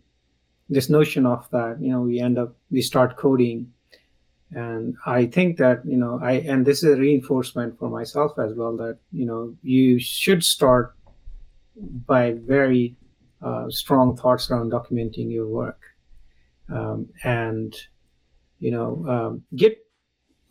this 0.69 0.91
notion 0.91 1.27
of 1.27 1.49
that. 1.51 1.79
You 1.81 1.91
know, 1.91 2.03
we 2.03 2.21
end 2.21 2.39
up 2.39 2.55
we 2.71 2.83
start 2.83 3.17
coding, 3.17 3.73
and 4.51 4.97
I 5.07 5.27
think 5.27 5.57
that 5.59 5.85
you 5.85 5.97
know, 5.97 6.21
I 6.23 6.33
and 6.33 6.67
this 6.67 6.83
is 6.83 6.95
a 6.95 7.01
reinforcement 7.01 7.79
for 7.79 7.89
myself 7.89 8.39
as 8.39 8.55
well 8.55 8.77
that 8.77 8.99
you 9.13 9.27
know 9.27 9.55
you 9.63 9.99
should 9.99 10.45
start 10.45 10.95
by 12.07 12.33
very 12.33 12.97
uh, 13.43 13.71
strong 13.71 14.17
thoughts 14.17 14.51
around 14.51 14.73
documenting 14.73 15.33
your 15.33 15.47
work, 15.47 15.81
um, 16.73 17.09
and 17.25 17.75
you 18.61 18.71
know, 18.71 19.05
um, 19.09 19.43
Git 19.55 19.79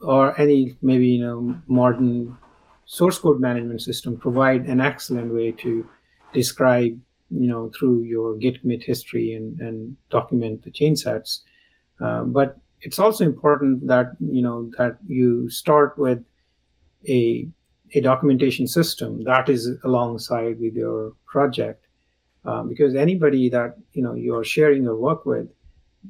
or 0.01 0.39
any 0.39 0.77
maybe 0.82 1.08
you 1.08 1.22
know 1.22 1.60
modern 1.68 2.38
source 2.86 3.20
code 3.20 3.39
management 3.39 3.82
system 3.82 4.18
provide 4.18 4.66
an 4.66 4.80
excellent 4.80 5.34
way 5.34 5.51
to 5.51 5.88
describe 6.34 6.98
you 7.29 7.48
know 7.48 7.72
through 7.77 8.03
your 8.03 8.38
git 8.38 8.62
commit 8.62 8.84
history 8.84 9.34
and, 9.34 9.60
and 9.60 9.96
document 10.10 10.63
the 10.63 10.72
changesets. 10.72 11.41
Uh, 12.00 12.24
but 12.24 12.57
it's 12.81 13.00
also 13.00 13.25
important 13.25 13.88
that 13.88 14.12
you 14.19 14.41
know 14.41 14.69
that 14.77 14.98
you 15.07 15.50
start 15.50 15.98
with 15.98 16.24
a 17.07 17.48
a 17.93 18.01
documentation 18.01 18.67
system 18.67 19.24
that 19.24 19.50
is 19.50 19.69
alongside 19.84 20.60
with 20.60 20.75
your 20.75 21.13
project. 21.25 21.86
Um, 22.46 22.69
because 22.69 22.96
anybody 22.96 23.50
that 23.50 23.75
you 23.93 24.01
know 24.01 24.13
you're 24.13 24.43
sharing 24.43 24.84
your 24.84 24.96
work 24.96 25.25
with 25.25 25.50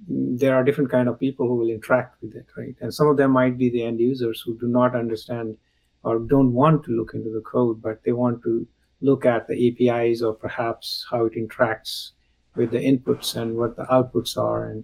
there 0.08 0.56
are 0.56 0.64
different 0.64 0.92
kind 0.92 1.08
of 1.08 1.20
people 1.20 1.48
who 1.48 1.56
will 1.56 1.70
interact 1.70 2.22
with 2.22 2.36
it 2.36 2.46
right? 2.56 2.76
And 2.82 2.94
some 2.94 3.08
of 3.08 3.18
them 3.18 3.32
might 3.32 3.58
be 3.58 3.70
the 3.70 3.84
end 3.84 4.00
users 4.00 4.42
who 4.46 4.58
do 4.60 4.68
not 4.68 4.96
understand 4.96 5.58
or 6.04 6.20
don't 6.20 6.54
want 6.54 6.84
to 6.86 6.92
look 6.92 7.14
into 7.14 7.32
the 7.32 7.42
code 7.42 7.82
but 7.82 8.04
they 8.04 8.12
want 8.12 8.44
to 8.44 8.68
look 9.02 9.26
at 9.26 9.48
the 9.48 9.68
apis 9.68 10.22
or 10.22 10.34
perhaps 10.34 11.06
how 11.10 11.26
it 11.26 11.34
interacts 11.34 12.12
with 12.56 12.72
the 12.72 12.80
inputs 12.80 13.36
and 13.36 13.56
what 13.56 13.76
the 13.76 13.84
outputs 13.84 14.38
are 14.38 14.70
and 14.70 14.84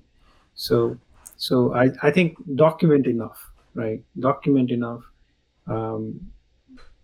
so 0.53 0.97
so 1.37 1.73
i, 1.73 1.89
I 2.01 2.11
think 2.11 2.37
document 2.55 3.07
enough 3.07 3.51
right 3.73 4.03
document 4.19 4.71
enough 4.71 5.01
um, 5.67 6.19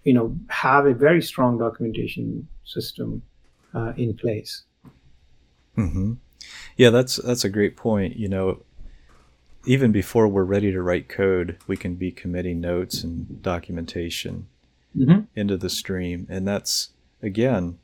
you 0.04 0.14
know 0.14 0.36
have 0.50 0.86
a 0.86 0.94
very 0.94 1.22
strong 1.22 1.58
documentation 1.58 2.48
system 2.64 3.22
uh, 3.74 3.94
in 3.98 4.16
place 4.16 4.64
hmm 5.76 6.14
Yeah, 6.78 6.90
that's 6.90 7.18
that's 7.18 7.44
a 7.44 7.50
great 7.50 7.76
point. 7.76 8.16
You 8.18 8.30
know, 8.30 8.64
even 9.66 9.92
before 9.92 10.28
we're 10.28 10.44
ready 10.44 10.72
to 10.72 10.82
write 10.82 11.10
code, 11.10 11.58
we 11.68 11.78
can 11.78 11.96
be 11.96 12.12
committing 12.12 12.60
notes 12.62 13.04
and 13.04 13.42
documentation 13.42 14.48
mm-hmm. 14.96 15.22
into 15.36 15.58
the 15.58 15.70
stream, 15.70 16.28
and 16.30 16.48
that's 16.48 16.90
again, 17.22 17.78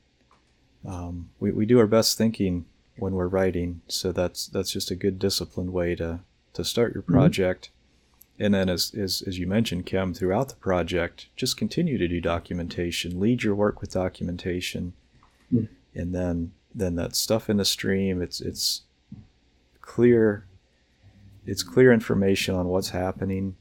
um, 0.85 1.29
we 1.39 1.51
we 1.51 1.65
do 1.65 1.79
our 1.79 1.87
best 1.87 2.17
thinking 2.17 2.65
when 2.97 3.13
we're 3.13 3.27
writing. 3.27 3.81
So 3.87 4.11
that's 4.11 4.47
that's 4.47 4.71
just 4.71 4.91
a 4.91 4.95
good 4.95 5.19
disciplined 5.19 5.73
way 5.73 5.95
to 5.95 6.19
to 6.53 6.63
start 6.63 6.93
your 6.93 7.03
Mhm. 7.03 7.07
project. 7.13 7.69
And 8.37 8.53
then, 8.53 8.67
as, 8.69 8.93
as 8.93 9.23
as 9.25 9.39
you 9.39 9.47
mentioned, 9.47 9.85
Khem, 9.85 10.13
throughout 10.13 10.49
the 10.49 10.55
project, 10.55 11.27
just 11.37 11.55
continue 11.57 11.97
to 11.97 12.07
do 12.07 12.19
documentation. 12.19 13.19
Lead 13.19 13.43
your 13.43 13.55
work 13.55 13.79
with 13.81 13.91
documentation, 13.93 14.93
Mm. 15.53 15.67
and 15.93 16.13
then 16.13 16.51
then 16.73 16.95
that 16.95 17.15
stuff 17.15 17.49
in 17.49 17.57
the 17.57 17.65
stream. 17.65 18.21
It's 18.21 18.41
it's 18.41 18.81
clear. 19.81 20.45
It's 21.45 21.63
clear 21.63 21.93
information 21.93 22.55
on 22.55 22.67
what's 22.67 22.89
happening. 22.89 23.55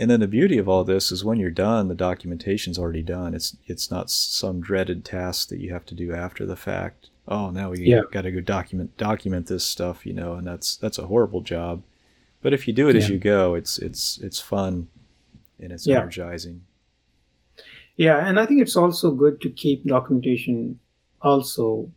And 0.00 0.08
then 0.10 0.20
the 0.20 0.28
beauty 0.28 0.58
of 0.58 0.68
all 0.68 0.84
this 0.84 1.10
is 1.10 1.24
when 1.24 1.38
you're 1.40 1.50
done, 1.50 1.88
the 1.88 1.94
documentation's 1.94 2.78
already 2.78 3.02
done. 3.02 3.34
It's 3.34 3.56
it's 3.66 3.90
not 3.90 4.10
some 4.10 4.60
dreaded 4.60 5.04
task 5.04 5.48
that 5.48 5.58
you 5.60 5.72
have 5.72 5.84
to 5.86 5.94
do 5.94 6.14
after 6.14 6.46
the 6.46 6.56
fact. 6.56 7.10
Oh, 7.26 7.50
now 7.50 7.70
we 7.70 7.80
Yeah. 7.80 8.02
got 8.12 8.22
to 8.22 8.30
go 8.30 8.40
document 8.40 8.96
document 8.96 9.46
this 9.48 9.64
stuff, 9.64 10.06
you 10.06 10.12
know, 10.12 10.34
and 10.34 10.46
that's 10.46 10.76
that's 10.76 10.98
a 10.98 11.06
horrible 11.08 11.40
job. 11.40 11.82
But 12.42 12.54
if 12.54 12.68
you 12.68 12.72
do 12.72 12.88
it 12.88 12.94
as 12.96 13.08
you 13.08 13.18
go, 13.18 13.54
it's 13.54 13.78
it's 13.78 14.18
it's 14.18 14.40
fun 14.40 14.88
and 15.58 15.72
it's 15.72 15.86
Yeah. 15.86 15.98
energizing. 15.98 16.62
Yeah, 17.96 18.24
and 18.28 18.38
I 18.38 18.46
think 18.46 18.62
it's 18.62 18.76
also 18.76 19.10
good 19.10 19.40
to 19.40 19.50
keep 19.50 19.84
documentation 19.84 20.78
also 21.20 21.90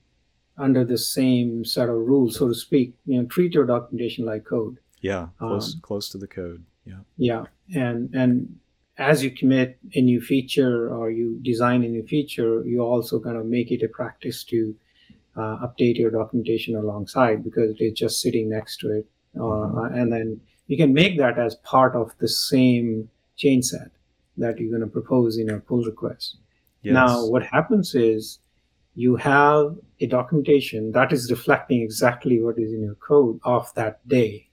under 0.58 0.84
the 0.84 0.98
same 0.98 1.64
set 1.64 1.88
of 1.90 1.96
rules, 1.96 2.38
so 2.38 2.48
to 2.48 2.56
speak. 2.56 2.96
You 3.06 3.22
know, 3.22 3.28
treat 3.28 3.54
your 3.54 3.66
documentation 3.68 4.26
like 4.26 4.44
code. 4.44 4.78
Yeah, 5.02 5.28
close 5.38 5.76
Um, 5.76 5.82
close 5.82 6.10
to 6.10 6.18
the 6.18 6.28
code. 6.28 6.64
Yeah. 6.86 7.00
Yeah, 7.18 7.44
and 7.76 8.14
and 8.14 8.60
as 8.98 9.24
you 9.24 9.32
commit 9.32 9.80
a 9.96 10.02
new 10.02 10.22
feature 10.22 10.90
or 10.90 11.10
you 11.10 11.40
design 11.42 11.84
a 11.84 11.88
new 11.88 12.06
feature, 12.06 12.64
you 12.66 12.82
also 12.82 13.20
kind 13.20 13.38
of 13.38 13.46
make 13.46 13.72
it 13.72 13.84
a 13.84 13.88
practice 13.88 14.44
to 14.46 14.76
uh, 15.36 15.66
update 15.66 15.98
your 15.98 16.12
documentation 16.12 16.76
alongside 16.76 17.44
because 17.44 17.72
it 17.72 17.82
is 17.84 17.94
just 17.94 18.22
sitting 18.22 18.50
next 18.50 18.78
to 18.78 18.92
it, 18.92 19.08
uh, 19.40 19.84
and 19.94 20.12
then 20.12 20.42
you 20.68 20.78
can 20.78 20.94
make 20.94 21.18
that 21.18 21.38
as 21.38 21.56
part 21.56 21.96
of 21.96 22.12
the 22.20 22.28
same 22.28 23.10
changeset 23.38 23.92
that 24.38 24.60
you're 24.60 24.70
going 24.70 24.82
to 24.82 24.88
propose 24.88 25.38
in 25.38 25.48
your 25.48 25.60
pull 25.60 25.84
request. 25.84 26.38
Yes. 26.82 26.94
Now, 26.94 27.26
what 27.26 27.44
happens 27.44 27.94
is 27.96 28.40
you 28.96 29.16
have 29.16 29.78
a 30.00 30.08
documentation 30.08 30.92
that 30.92 31.14
is 31.14 31.32
reflecting 31.32 31.82
exactly 31.82 32.42
what 32.42 32.58
is 32.58 32.74
in 32.74 32.82
your 32.82 32.96
code 32.96 33.40
of 33.44 33.74
that 33.76 34.06
day. 34.08 34.48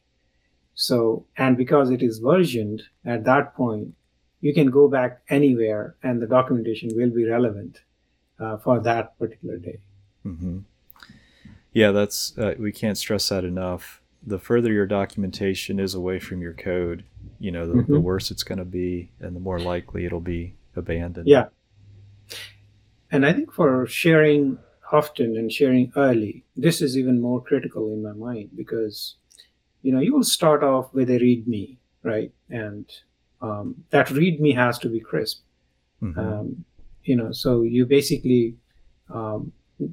So, 0.81 1.27
and 1.37 1.57
because 1.57 1.91
it 1.91 2.03
is 2.05 2.21
versioned 2.21 2.85
at 3.05 3.25
that 3.25 3.57
point, 3.57 3.95
you 4.41 4.55
can 4.55 4.71
go 4.71 4.87
back 4.87 5.23
anywhere 5.29 5.97
and 6.05 6.23
the 6.23 6.27
documentation 6.29 6.91
will 6.95 7.11
be 7.11 7.25
relevant 7.29 7.81
uh, 8.39 8.59
for 8.59 8.79
that 8.79 9.19
particular 9.19 9.57
day. 9.57 9.79
Mm-hmm. 10.25 10.59
Yeah, 11.73 11.91
that's 11.91 12.39
uh, 12.39 12.55
we 12.61 12.71
can't 12.71 12.97
stress 12.97 13.29
that 13.29 13.43
enough. 13.43 14.01
The 14.25 14.39
further 14.39 14.73
your 14.73 14.87
documentation 14.87 15.81
is 15.81 15.95
away 15.95 16.21
from 16.21 16.41
your 16.43 16.55
code, 16.55 17.03
you 17.41 17.51
know, 17.51 17.67
the, 17.67 17.83
the 17.83 17.99
Mhm. 17.99 18.03
worse 18.03 18.31
it's 18.31 18.45
going 18.45 18.59
to 18.59 18.65
be, 18.65 19.11
and 19.19 19.35
the 19.35 19.41
more 19.41 19.59
likely 19.59 20.05
it'll 20.05 20.21
be 20.21 20.55
abandoned. 20.77 21.27
Yeah. 21.27 21.49
And 23.11 23.27
I 23.27 23.33
think 23.33 23.53
for 23.53 23.85
sharing 23.87 24.59
often 24.93 25.37
and 25.37 25.51
sharing 25.53 25.91
early, 25.97 26.45
this 26.57 26.81
is 26.81 26.97
even 26.97 27.21
more 27.21 27.43
critical 27.43 27.93
in 27.93 28.01
my 28.01 28.13
mind 28.13 28.51
because, 28.55 29.17
you 29.83 29.93
know, 29.93 30.01
you 30.01 30.15
will 30.15 30.25
start 30.25 30.63
off 30.63 30.93
with 30.93 31.11
a 31.11 31.19
README, 31.19 31.77
right? 32.03 32.33
And 32.51 32.87
um, 33.41 33.85
that 33.91 34.09
README 34.09 34.55
has 34.55 34.79
to 34.81 34.89
be 34.89 35.01
crisp. 35.01 35.43
Mhm. 36.03 36.17
Um, 36.19 36.65
you 37.05 37.17
know, 37.17 37.33
so 37.33 37.63
you 37.63 37.87
basically, 37.87 38.57
um, 39.11 39.53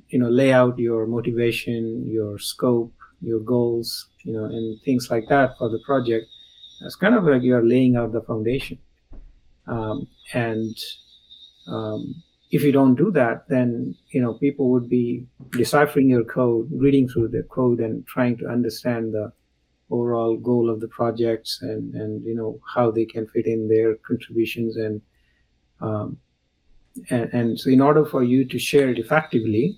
you 0.10 0.19
know, 0.19 0.30
lay 0.30 0.52
out 0.52 0.78
your 0.78 1.06
motivation, 1.08 2.06
your 2.08 2.38
scope, 2.39 2.93
your 3.21 3.39
goals, 3.39 4.08
you 4.24 4.34
know, 4.34 4.45
and 4.45 4.82
things 4.82 5.10
like 5.10 5.28
that 5.30 5.58
for 5.58 5.69
the 5.69 5.80
project. 5.86 6.28
It's 6.82 6.95
kind 6.95 7.15
of 7.15 7.24
like 7.24 7.41
you're 7.41 7.65
laying 7.65 7.95
out 7.95 8.12
the 8.12 8.21
foundation. 8.21 8.78
Um, 9.67 10.08
and 10.34 10.76
um, 11.67 12.24
if 12.52 12.63
you 12.63 12.71
don't 12.71 12.95
do 12.95 13.12
that, 13.12 13.48
then 13.50 13.95
you 14.10 14.21
know 14.21 14.34
people 14.34 14.69
would 14.69 14.89
be 14.89 15.26
deciphering 15.52 16.10
your 16.10 16.24
code, 16.24 16.69
reading 16.71 17.08
through 17.08 17.30
the 17.30 17.43
code, 17.43 17.80
and 17.80 18.06
trying 18.06 18.38
to 18.38 18.48
understand 18.48 19.13
the 19.13 19.32
overall 19.91 20.38
goal 20.38 20.69
of 20.69 20.80
the 20.80 20.88
projects 20.88 21.60
and 21.62 21.93
and 21.93 22.24
you 22.26 22.36
know 22.36 22.60
how 22.74 22.89
they 22.91 23.06
can 23.06 23.28
fit 23.28 23.45
in 23.45 23.67
their 23.67 23.95
contributions 24.08 24.76
and 24.78 25.02
um, 25.82 26.17
and, 27.10 27.30
and 27.34 27.60
so 27.60 27.69
in 27.69 27.82
order 27.82 28.06
for 28.06 28.24
you 28.24 28.45
to 28.45 28.58
share 28.58 28.89
it 28.89 28.98
effectively, 28.98 29.78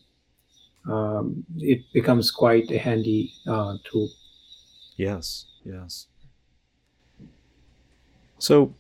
um, 0.90 1.44
it 1.58 1.82
becomes 1.94 2.32
quite 2.32 2.70
a 2.72 2.78
handy 2.78 3.34
uh, 3.48 3.76
tool. 3.84 4.10
Yes, 4.98 5.46
yes. 5.66 6.08
So, 8.40 8.76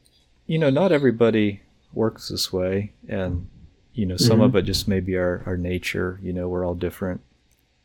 you 0.46 0.60
know, 0.60 0.70
not 0.70 0.92
everybody 0.92 1.62
works 1.94 2.30
this 2.30 2.54
way, 2.54 2.94
and 3.08 3.50
you 3.94 4.06
know, 4.06 4.18
some 4.18 4.40
Mm-hmm. 4.40 4.42
of 4.42 4.56
it 4.56 4.62
just 4.64 4.88
may 4.88 5.00
be 5.00 5.18
our, 5.18 5.42
our 5.48 5.58
nature. 5.58 6.20
You 6.22 6.32
know, 6.34 6.48
we're 6.48 6.66
all 6.66 6.76
different. 6.76 7.22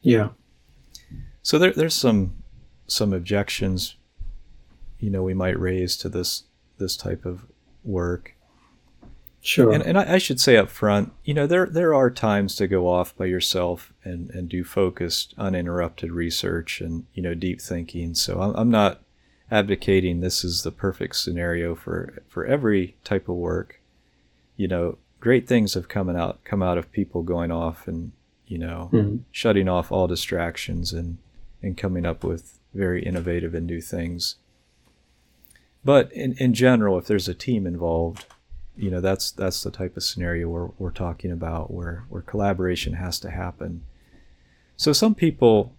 Yeah. 0.03 0.31
So 1.43 1.59
there, 1.59 1.73
there's 1.73 1.95
some 1.95 2.42
some 2.93 3.13
objections, 3.13 3.97
you 5.01 5.11
know, 5.11 5.23
we 5.23 5.35
might 5.35 5.59
raise 5.59 5.97
to 5.99 6.09
this 6.09 6.45
this 6.79 6.97
type 6.97 7.25
of 7.25 7.45
work. 7.85 8.35
Sure. 9.45 9.73
And, 9.73 9.83
and 9.83 9.99
I, 9.99 10.15
I 10.15 10.19
should 10.19 10.41
say 10.41 10.57
up 10.57 10.71
front, 10.71 11.13
you 11.25 11.35
know, 11.35 11.47
there 11.49 11.67
there 11.67 11.95
are 11.95 12.11
times 12.11 12.55
to 12.57 12.69
go 12.69 12.89
off 12.89 13.17
by 13.17 13.25
yourself 13.27 13.93
and, 14.05 14.31
and 14.31 14.49
do 14.49 14.63
focused, 14.63 15.35
uninterrupted 15.37 16.13
research 16.13 16.81
and 16.81 17.07
you 17.15 17.23
know 17.23 17.35
deep 17.35 17.61
thinking. 17.61 18.15
So 18.15 18.41
I'm, 18.41 18.55
I'm 18.55 18.71
not 18.71 19.01
advocating 19.51 20.21
this 20.21 20.45
is 20.45 20.63
the 20.63 20.71
perfect 20.71 21.17
scenario 21.17 21.75
for 21.75 22.23
for 22.29 22.45
every 22.47 22.95
type 23.05 23.29
of 23.29 23.35
work. 23.37 23.81
You 24.57 24.69
know, 24.69 24.99
great 25.19 25.49
things 25.49 25.75
have 25.75 25.89
come 25.89 26.09
out 26.09 26.45
come 26.45 26.63
out 26.63 26.79
of 26.79 26.93
people 26.93 27.23
going 27.25 27.51
off 27.51 27.89
and 27.89 28.13
you 28.47 28.59
know 28.59 28.91
Mhm. 28.93 29.21
shutting 29.33 29.69
off 29.69 29.91
all 29.91 30.07
distractions 30.07 30.93
and 30.93 31.19
and 31.61 31.77
coming 31.77 32.07
up 32.07 32.23
with 32.23 32.59
very 32.75 33.03
innovative 33.03 33.55
and 33.55 33.67
new 33.67 33.81
things. 33.81 34.37
But 35.85 36.13
in, 36.13 36.35
in 36.39 36.55
general, 36.55 36.99
if 36.99 37.07
there's 37.07 37.29
a 37.29 37.35
team 37.35 37.67
involved, 37.67 38.27
you 38.77 38.91
know 38.91 39.01
that's 39.01 39.31
that's 39.31 39.63
the 39.63 39.71
type 39.71 39.97
of 39.97 40.03
scenario 40.03 40.49
we're, 40.49 40.71
we're 40.79 40.91
talking 40.91 41.31
about 41.31 41.73
where 41.73 42.05
where 42.09 42.23
collaboration 42.23 42.95
has 42.95 43.21
to 43.21 43.31
happen. 43.31 43.85
So 44.77 44.93
some 44.93 45.15
people 45.15 45.77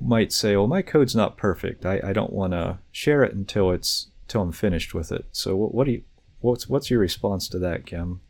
might 0.00 0.32
say, 0.32 0.56
"Well, 0.56 0.66
my 0.66 0.82
code's 0.82 1.16
not 1.16 1.36
perfect. 1.36 1.84
I, 1.84 2.00
I 2.04 2.12
don't 2.12 2.32
want 2.32 2.52
to 2.52 2.78
share 2.92 3.24
it 3.24 3.34
until 3.34 3.70
it's 3.70 4.08
until 4.22 4.42
I'm 4.42 4.52
finished 4.52 4.94
with 4.94 5.10
it." 5.10 5.26
So 5.32 5.56
what, 5.56 5.74
what 5.74 5.86
do 5.86 5.92
you 5.92 6.02
what's 6.40 6.68
what's 6.68 6.90
your 6.90 7.00
response 7.00 7.48
to 7.48 7.58
that, 7.58 7.86
Khem? 7.86 8.20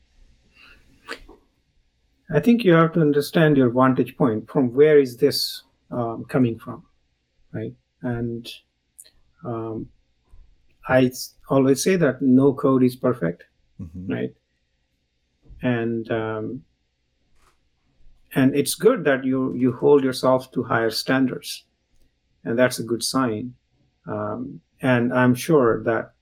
I 2.32 2.38
think 2.38 2.62
you 2.62 2.72
have 2.74 2.92
to 2.92 3.00
understand 3.00 3.56
your 3.56 3.70
vantage 3.70 4.16
point. 4.16 4.48
From 4.48 4.72
where 4.72 4.98
is 4.98 5.16
this 5.16 5.64
um, 5.90 6.24
coming 6.28 6.58
from, 6.58 6.84
right? 7.52 7.74
And 8.02 8.48
um, 9.44 9.88
I 10.88 11.10
always 11.48 11.82
say 11.82 11.96
that 11.96 12.22
no 12.22 12.52
code 12.54 12.82
is 12.82 12.96
perfect, 12.96 13.44
hmm 13.78 14.12
right? 14.12 14.34
And 15.62 16.10
um, 16.10 16.64
and 18.34 18.54
it's 18.54 18.74
good 18.74 19.04
that 19.04 19.24
you 19.24 19.54
you 19.54 19.72
hold 19.72 20.04
yourself 20.04 20.50
to 20.52 20.62
higher 20.62 20.90
standards, 20.90 21.64
and 22.44 22.58
that's 22.58 22.78
a 22.78 22.84
good 22.84 23.02
sign. 23.02 23.54
Um, 24.06 24.60
and 24.80 25.12
I'm 25.12 25.34
sure 25.34 25.82
that 25.84 26.12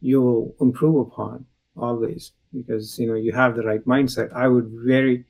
you 0.00 0.22
will 0.22 0.54
improve 0.60 1.06
upon 1.06 1.44
always 1.76 2.32
because 2.54 2.98
you 2.98 3.06
know 3.06 3.14
you 3.14 3.32
have 3.32 3.54
the 3.54 3.62
right 3.62 3.84
mindset. 3.84 4.32
I 4.34 4.48
would 4.48 4.70
very 4.84 5.26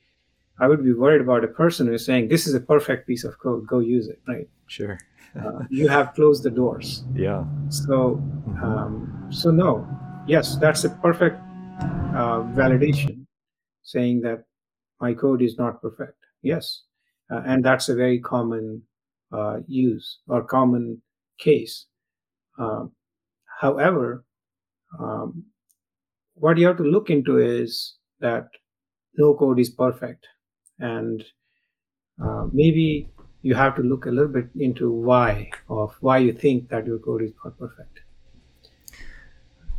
I 0.59 0.67
would 0.67 0.83
be 0.83 0.93
worried 0.93 1.21
about 1.21 1.43
a 1.43 1.47
person 1.47 1.87
who's 1.87 2.05
saying 2.05 2.27
this 2.27 2.47
is 2.47 2.53
a 2.53 2.59
perfect 2.59 3.07
piece 3.07 3.23
of 3.23 3.37
code, 3.39 3.67
go 3.67 3.79
use 3.79 4.07
it, 4.07 4.21
right? 4.27 4.47
Sure. 4.67 4.97
Uh, 5.39 5.63
you 5.69 5.87
have 5.87 6.13
closed 6.13 6.43
the 6.43 6.51
doors. 6.51 7.05
Yeah. 7.15 7.45
So 7.69 8.19
Mhm. 8.47 8.63
um, 8.63 9.27
so 9.31 9.49
no, 9.49 9.87
yes, 10.27 10.57
that's 10.57 10.83
a 10.83 10.89
perfect 11.01 11.39
uh, 12.13 12.43
validation, 12.51 13.25
saying 13.81 14.21
that 14.21 14.43
my 14.99 15.13
code 15.13 15.41
is 15.41 15.57
not 15.57 15.81
perfect. 15.81 16.19
Yes, 16.41 16.83
uh, 17.31 17.41
and 17.45 17.63
that's 17.63 17.87
a 17.87 17.95
very 17.95 18.19
common 18.19 18.83
uh, 19.31 19.61
use 19.67 20.19
or 20.27 20.43
common 20.43 21.01
case. 21.39 21.87
Um, 22.59 22.91
however, 23.61 24.25
um, 24.99 25.45
what 26.35 26.57
you 26.57 26.67
have 26.67 26.77
to 26.77 26.83
look 26.83 27.09
into 27.09 27.37
is 27.37 27.97
that 28.19 28.47
no 29.15 29.33
code 29.33 29.59
is 29.59 29.69
perfect, 29.69 30.27
and 30.79 31.23
uh, 32.21 32.47
maybe 32.51 33.09
you 33.41 33.55
have 33.55 33.75
to 33.75 33.81
look 33.81 34.05
a 34.05 34.11
little 34.11 34.31
bit 34.31 34.49
into 34.55 34.91
why 34.91 35.49
of 35.69 35.95
why 36.01 36.17
you 36.17 36.31
think 36.33 36.69
that 36.69 36.85
your 36.85 36.99
code 36.99 37.23
is 37.23 37.31
not 37.43 37.57
perfect. 37.57 38.01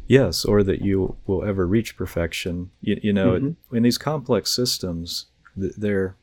Yes, 0.06 0.44
or 0.44 0.62
that 0.62 0.82
you 0.82 1.16
will 1.26 1.44
ever 1.44 1.66
reach 1.66 1.96
perfection. 1.96 2.70
You, 2.80 2.98
you 3.02 3.12
know, 3.12 3.38
Mhm. 3.38 3.56
in 3.72 3.82
these 3.82 3.98
complex 3.98 4.50
systems, 4.50 5.26
they're 5.56 6.16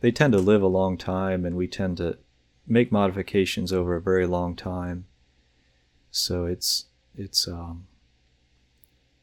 they 0.00 0.12
tend 0.12 0.32
to 0.32 0.38
live 0.38 0.62
a 0.62 0.68
long 0.68 0.96
time, 0.96 1.44
and 1.44 1.56
we 1.56 1.66
tend 1.66 1.96
to 1.96 2.18
make 2.66 2.92
modifications 2.92 3.72
over 3.72 3.96
a 3.96 4.00
very 4.00 4.26
long 4.26 4.54
time. 4.54 5.06
So 6.10 6.44
it's 6.44 6.86
it's 7.16 7.48
um, 7.48 7.86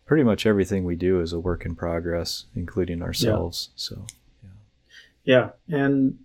pretty 0.06 0.24
much 0.24 0.46
everything 0.46 0.84
we 0.84 0.96
do 0.98 1.22
is 1.22 1.32
a 1.32 1.40
work 1.40 1.66
in 1.66 1.76
progress, 1.76 2.46
including 2.56 3.02
ourselves. 3.02 3.70
So 3.76 4.06
yeah. 4.44 4.50
Yeah, 5.24 5.50
and 5.70 6.20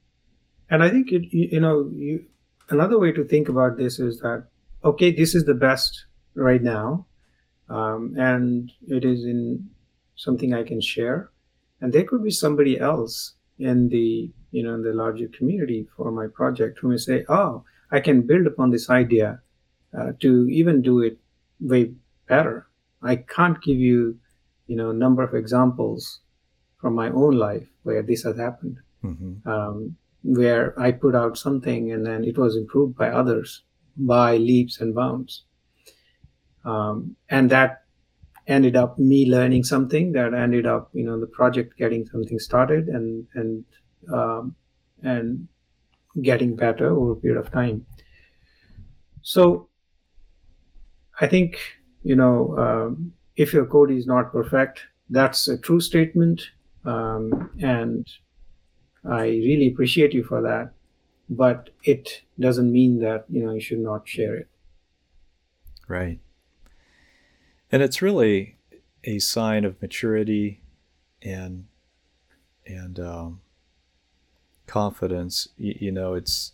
and 0.70 0.82
I 0.82 0.88
think 0.88 1.12
it, 1.12 1.32
you, 1.32 1.48
you 1.52 1.60
know 1.60 1.90
you 1.92 2.24
another 2.68 2.98
way 2.98 3.12
to 3.12 3.24
think 3.24 3.48
about 3.48 3.76
this 3.76 3.98
is 3.98 4.20
that 4.20 4.46
okay, 4.84 5.10
this 5.10 5.34
is 5.34 5.44
the 5.44 5.54
best 5.54 6.06
right 6.34 6.62
now, 6.62 7.06
um, 7.68 8.14
and 8.16 8.72
it 8.88 9.04
is 9.04 9.24
in 9.24 9.68
something 10.16 10.54
I 10.54 10.62
can 10.62 10.80
share, 10.80 11.30
and 11.80 11.92
there 11.92 12.04
could 12.04 12.22
be 12.22 12.30
somebody 12.30 12.78
else 12.78 13.34
in 13.58 13.88
the 13.88 14.30
you 14.52 14.62
know 14.62 14.74
in 14.74 14.82
the 14.82 14.92
larger 14.92 15.28
community 15.28 15.86
for 15.96 16.10
my 16.12 16.28
project 16.28 16.78
who 16.78 16.88
may 16.88 16.96
say, 16.96 17.24
oh, 17.28 17.64
I 17.90 18.00
can 18.00 18.22
build 18.22 18.46
upon 18.46 18.70
this 18.70 18.88
idea 18.88 19.40
uh, 19.96 20.12
to 20.20 20.48
even 20.48 20.82
do 20.82 21.00
it 21.00 21.18
way 21.60 21.92
better. 22.28 22.68
I 23.02 23.16
can't 23.16 23.60
give 23.60 23.78
you 23.78 24.18
you 24.68 24.76
know 24.76 24.90
a 24.90 24.94
number 24.94 25.22
of 25.22 25.34
examples 25.34 26.20
from 26.80 26.94
my 26.94 27.10
own 27.10 27.36
life 27.36 27.66
where 27.82 28.02
this 28.02 28.22
has 28.22 28.38
happened. 28.38 28.78
Hmm 29.02 29.32
um, 29.46 29.96
where 30.22 30.78
I 30.78 30.92
put 30.92 31.14
out 31.14 31.38
something 31.38 31.92
and 31.92 32.04
then 32.04 32.24
it 32.24 32.36
was 32.36 32.56
improved 32.56 32.96
by 32.96 33.08
others 33.08 33.62
by 33.96 34.36
leaps 34.36 34.80
and 34.80 34.94
bounds. 34.94 35.44
Um, 36.64 37.16
and 37.28 37.50
that 37.50 37.84
ended 38.46 38.76
up 38.76 38.98
me 38.98 39.30
learning 39.30 39.64
something 39.64 40.12
that 40.12 40.34
ended 40.34 40.66
up, 40.66 40.90
you 40.92 41.04
know, 41.04 41.18
the 41.18 41.26
project 41.26 41.76
getting 41.78 42.06
something 42.06 42.38
started 42.38 42.88
and, 42.88 43.26
and, 43.34 43.64
um, 44.12 44.54
and 45.02 45.48
getting 46.22 46.56
better 46.56 46.90
over 46.90 47.12
a 47.12 47.16
period 47.16 47.38
of 47.38 47.52
time. 47.52 47.86
So 49.22 49.68
I 51.20 51.26
think, 51.26 51.58
you 52.02 52.16
know, 52.16 52.56
um, 52.58 53.12
if 53.36 53.52
your 53.52 53.66
code 53.66 53.90
is 53.90 54.06
not 54.06 54.32
perfect, 54.32 54.86
that's 55.08 55.48
a 55.48 55.58
true 55.58 55.80
statement. 55.80 56.42
Um, 56.84 57.50
and 57.60 58.06
I 59.04 59.24
really 59.26 59.68
appreciate 59.68 60.12
you 60.14 60.22
for 60.24 60.42
that, 60.42 60.72
but 61.28 61.70
it 61.84 62.22
doesn't 62.38 62.70
mean 62.72 63.00
that 63.00 63.24
you 63.28 63.44
know 63.44 63.52
you 63.52 63.60
should 63.60 63.78
not 63.80 64.06
share 64.08 64.34
it. 64.36 64.48
right. 65.88 66.18
And 67.72 67.82
it's 67.82 68.02
really 68.02 68.56
a 69.04 69.18
sign 69.20 69.64
of 69.64 69.80
maturity 69.80 70.60
and 71.22 71.66
and 72.66 72.98
um, 73.00 73.40
confidence. 74.66 75.48
You, 75.56 75.74
you 75.80 75.92
know, 75.92 76.14
it's 76.14 76.52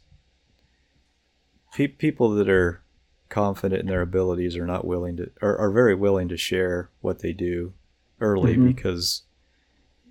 pe- 1.75 1.89
people 1.89 2.31
that 2.31 2.49
are 2.49 2.83
confident 3.29 3.81
in 3.83 3.87
their 3.89 4.03
abilities 4.03 4.57
are 4.57 4.67
not 4.67 4.85
willing 4.87 5.17
to 5.17 5.31
are, 5.43 5.57
are 5.59 5.71
very 5.71 5.95
willing 5.95 6.29
to 6.29 6.37
share 6.37 6.91
what 7.01 7.21
they 7.21 7.33
do 7.33 7.73
early 8.21 8.57
Mhm. 8.57 8.67
because 8.69 9.23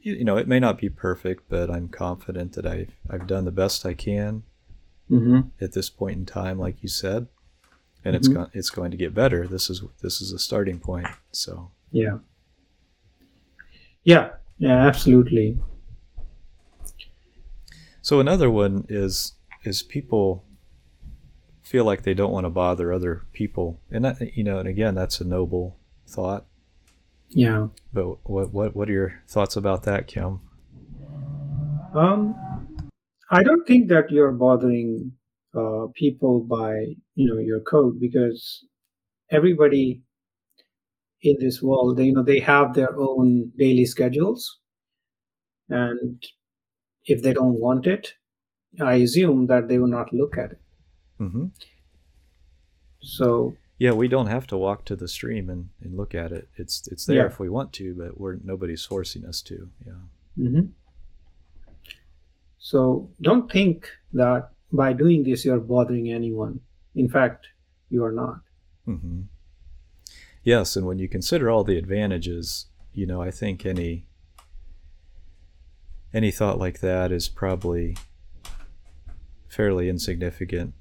you, 0.06 0.24
know 0.24 0.38
it 0.38 0.48
may 0.48 0.60
not 0.60 0.78
be 0.78 0.90
perfect, 0.90 1.50
but 1.50 1.70
I'm 1.70 1.88
confident 1.90 2.54
that 2.54 2.66
I've 2.66 2.94
I've 3.10 3.28
done 3.28 3.46
the 3.46 3.52
best 3.52 3.86
I 3.86 3.94
can 3.94 4.44
Mm-hmm. 5.12 5.50
at 5.64 5.74
this 5.74 5.90
point 5.90 6.18
in 6.18 6.26
time, 6.26 6.58
like 6.58 6.82
you 6.82 6.90
said, 6.90 7.28
and 8.04 8.16
it's 8.16 8.28
Mhm. 8.28 8.34
going 8.34 8.50
it's 8.54 8.70
going 8.72 8.92
to 8.92 8.98
get 8.98 9.14
better. 9.14 9.48
This 9.48 9.70
is 9.70 9.84
this 10.02 10.20
is 10.22 10.32
a 10.32 10.40
starting 10.40 10.80
point. 10.80 11.08
So 11.32 11.70
Yeah. 11.92 12.18
Yeah. 14.04 14.32
Yeah. 14.58 14.88
Absolutely. 14.88 15.60
so 18.02 18.20
another 18.20 18.50
one 18.50 18.86
is 18.90 19.34
is 19.64 19.82
people 19.84 20.44
feel 21.64 21.84
like 21.86 22.04
they 22.04 22.14
don't 22.14 22.32
want 22.32 22.46
to 22.46 22.50
bother 22.52 22.94
other 22.94 23.24
people, 23.34 23.80
and 23.90 24.06
that, 24.06 24.38
you 24.38 24.44
know, 24.44 24.60
and 24.60 24.68
again, 24.70 24.94
that's 24.94 25.20
a 25.20 25.26
noble 25.26 25.78
thought. 26.08 26.46
Yeah. 27.30 27.68
But 27.94 28.18
what 28.30 28.54
what 28.54 28.76
what 28.76 28.90
are 28.90 28.94
your 28.94 29.22
thoughts 29.28 29.56
about 29.56 29.84
that, 29.84 30.08
Khem? 30.08 30.40
Um, 31.94 32.36
I 33.32 33.44
don't 33.44 33.66
think 33.66 33.90
that 33.90 34.12
you're 34.12 34.32
bothering 34.32 35.14
uh, 35.56 35.88
people 35.96 36.42
by 36.42 36.96
you 37.16 37.28
know 37.30 37.40
your 37.40 37.62
code 37.62 38.00
because 38.00 38.66
everybody 39.32 40.04
in 41.22 41.38
this 41.40 41.62
world, 41.62 41.98
they, 41.98 42.06
you 42.06 42.14
know, 42.14 42.24
they 42.24 42.40
have 42.40 42.74
their 42.74 42.96
own 42.98 43.52
daily 43.58 43.86
schedules, 43.86 44.60
and 45.70 46.24
if 47.06 47.22
they 47.24 47.34
don't 47.34 47.60
want 47.60 47.88
it, 47.88 48.14
I 48.80 48.96
assume 48.96 49.48
that 49.48 49.68
they 49.68 49.80
will 49.80 49.88
not 49.88 50.14
look 50.14 50.38
at 50.38 50.52
it. 50.52 50.62
Mm-hmm. 51.20 51.46
So 53.02 53.56
Yeah, 53.78 53.92
we 53.92 54.08
don't 54.08 54.28
have 54.28 54.48
to 54.48 54.58
walk 54.58 54.86
to 54.86 54.96
the 54.96 55.08
stream 55.08 55.50
and, 55.50 55.70
and 55.82 55.98
look 55.98 56.16
at 56.16 56.32
it. 56.32 56.48
It's 56.56 56.88
it's 56.88 57.06
there 57.06 57.18
Yeah. 57.18 57.26
if 57.26 57.40
we 57.40 57.50
want 57.50 57.74
to, 57.74 57.94
but 57.94 58.20
we're 58.20 58.38
nobody's 58.44 58.86
forcing 58.86 59.26
us 59.26 59.42
to. 59.44 59.70
Yeah. 59.86 59.94
Mhm. 60.38 60.70
So 62.60 63.10
don't 63.22 63.52
think 63.52 63.90
that 64.14 64.50
by 64.72 64.94
doing 64.94 65.24
this 65.24 65.46
you're 65.46 65.60
bothering 65.60 66.10
anyone. 66.12 66.62
In 66.96 67.10
fact, 67.10 67.48
you 67.90 68.04
are 68.04 68.12
not. 68.12 68.40
hmm 68.86 69.22
Yes, 70.44 70.76
and 70.76 70.86
when 70.86 71.00
you 71.00 71.08
consider 71.10 71.50
all 71.50 71.64
the 71.64 71.78
advantages, 71.78 72.68
you 72.94 73.06
know, 73.08 73.22
I 73.22 73.32
think 73.32 73.66
any 73.66 74.06
any 76.14 76.32
thought 76.32 76.58
like 76.60 76.80
that 76.80 77.12
is 77.12 77.28
probably 77.28 77.98
fairly 79.50 79.90
insignificant. 79.90 80.74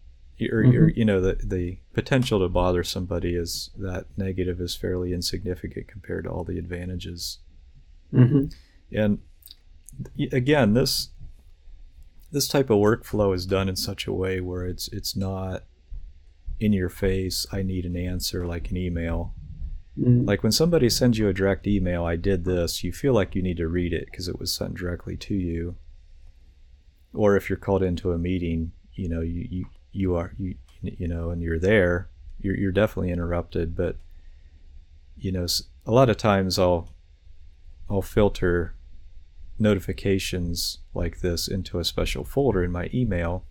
Or, 0.51 0.61
or, 0.61 0.65
Mhm. 0.65 0.97
you 0.97 1.05
know, 1.05 1.21
the 1.21 1.35
the 1.45 1.79
potential 1.93 2.41
to 2.41 2.49
bother 2.49 2.83
somebody 2.83 3.35
is 3.35 3.71
that 3.79 4.07
negative 4.17 4.61
is 4.61 4.75
fairly 4.75 5.13
insignificant 5.13 5.87
compared 5.87 6.25
to 6.25 6.31
all 6.31 6.45
the 6.45 6.59
advantages. 6.59 7.39
Mm-hmm. 8.13 8.47
And 8.93 9.19
again, 10.33 10.75
this 10.75 11.11
this 12.33 12.49
type 12.49 12.69
of 12.69 12.79
workflow 12.79 13.33
is 13.35 13.47
done 13.47 13.69
in 13.69 13.77
such 13.77 14.09
a 14.09 14.13
way 14.13 14.41
where 14.41 14.65
it's 14.65 14.89
it's 14.89 15.15
not 15.15 15.65
in 16.59 16.73
your 16.73 16.89
face. 16.89 17.47
I 17.53 17.63
need 17.63 17.85
an 17.87 17.97
answer 17.97 18.45
like 18.47 18.71
an 18.71 18.77
email. 18.77 19.35
Mm-hmm. 19.99 20.25
Like 20.25 20.43
when 20.43 20.51
somebody 20.53 20.91
sends 20.91 21.17
you 21.19 21.29
a 21.29 21.33
direct 21.33 21.67
email, 21.69 22.05
I 22.05 22.17
did 22.17 22.45
this, 22.45 22.83
you 22.83 22.93
feel 22.93 23.13
like 23.13 23.37
you 23.37 23.43
need 23.43 23.59
to 23.59 23.69
read 23.69 23.93
it 23.93 24.07
because 24.07 24.27
it 24.27 24.41
was 24.41 24.53
sent 24.53 24.75
directly 24.75 25.17
to 25.19 25.35
you. 25.35 25.77
Or 27.13 27.37
if 27.37 27.49
you're 27.49 27.57
called 27.57 27.85
into 27.85 28.11
a 28.11 28.19
meeting, 28.19 28.73
you 28.95 29.09
know, 29.09 29.21
you, 29.21 29.47
you, 29.49 29.67
you 29.95 30.17
are, 30.17 30.35
you, 30.39 30.57
you 30.83 31.09
know, 31.09 31.31
and 31.31 31.41
you're 31.41 31.59
there, 31.59 32.09
you're, 32.41 32.57
you're 32.57 32.73
definitely 32.73 33.11
interrupted. 33.11 33.75
But, 33.75 33.97
you 35.17 35.33
know, 35.33 35.47
a 35.87 35.93
lot 35.93 36.11
of 36.11 36.17
times 36.17 36.59
I'll, 36.59 36.93
I'll 37.89 38.03
filter 38.03 38.75
notifications 39.59 40.79
like 40.95 41.21
this 41.21 41.49
into 41.49 41.79
a 41.79 41.85
special 41.85 42.25
folder 42.25 42.65
in 42.65 42.73
my 42.73 42.91
email. 42.93 43.45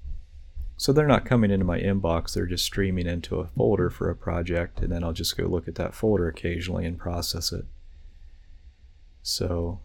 So 0.75 0.91
they're 0.91 1.08
not 1.08 1.25
coming 1.25 1.51
into 1.51 1.65
my 1.65 1.79
inbox, 1.79 2.34
they're 2.34 2.45
just 2.45 2.65
streaming 2.65 3.08
into 3.08 3.39
a 3.39 3.47
folder 3.47 3.89
for 3.89 4.10
a 4.10 4.15
project, 4.15 4.82
and 4.82 4.91
then 4.91 5.03
I'll 5.03 5.13
just 5.13 5.38
go 5.38 5.45
look 5.45 5.67
at 5.67 5.75
that 5.75 5.93
folder 5.93 6.27
occasionally 6.27 6.86
and 6.86 6.97
process 6.97 7.53
it. 7.53 7.65
So 9.21 9.79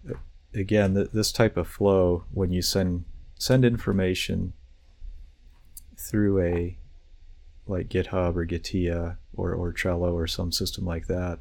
again, 0.55 0.95
th- 0.95 1.11
this 1.13 1.31
type 1.31 1.57
of 1.57 1.69
flow, 1.69 2.25
when 2.33 2.51
you 2.51 2.63
send 2.63 3.05
send 3.39 3.65
information 3.65 4.55
through 5.99 6.41
a 6.43 6.79
like 7.67 7.89
GitHub 7.89 8.37
or 8.37 8.47
Gitea 8.47 9.19
or, 9.35 9.53
or 9.53 9.73
Trello 9.73 10.15
or 10.15 10.27
some 10.27 10.53
system 10.53 10.87
like 10.87 11.07
that, 11.07 11.39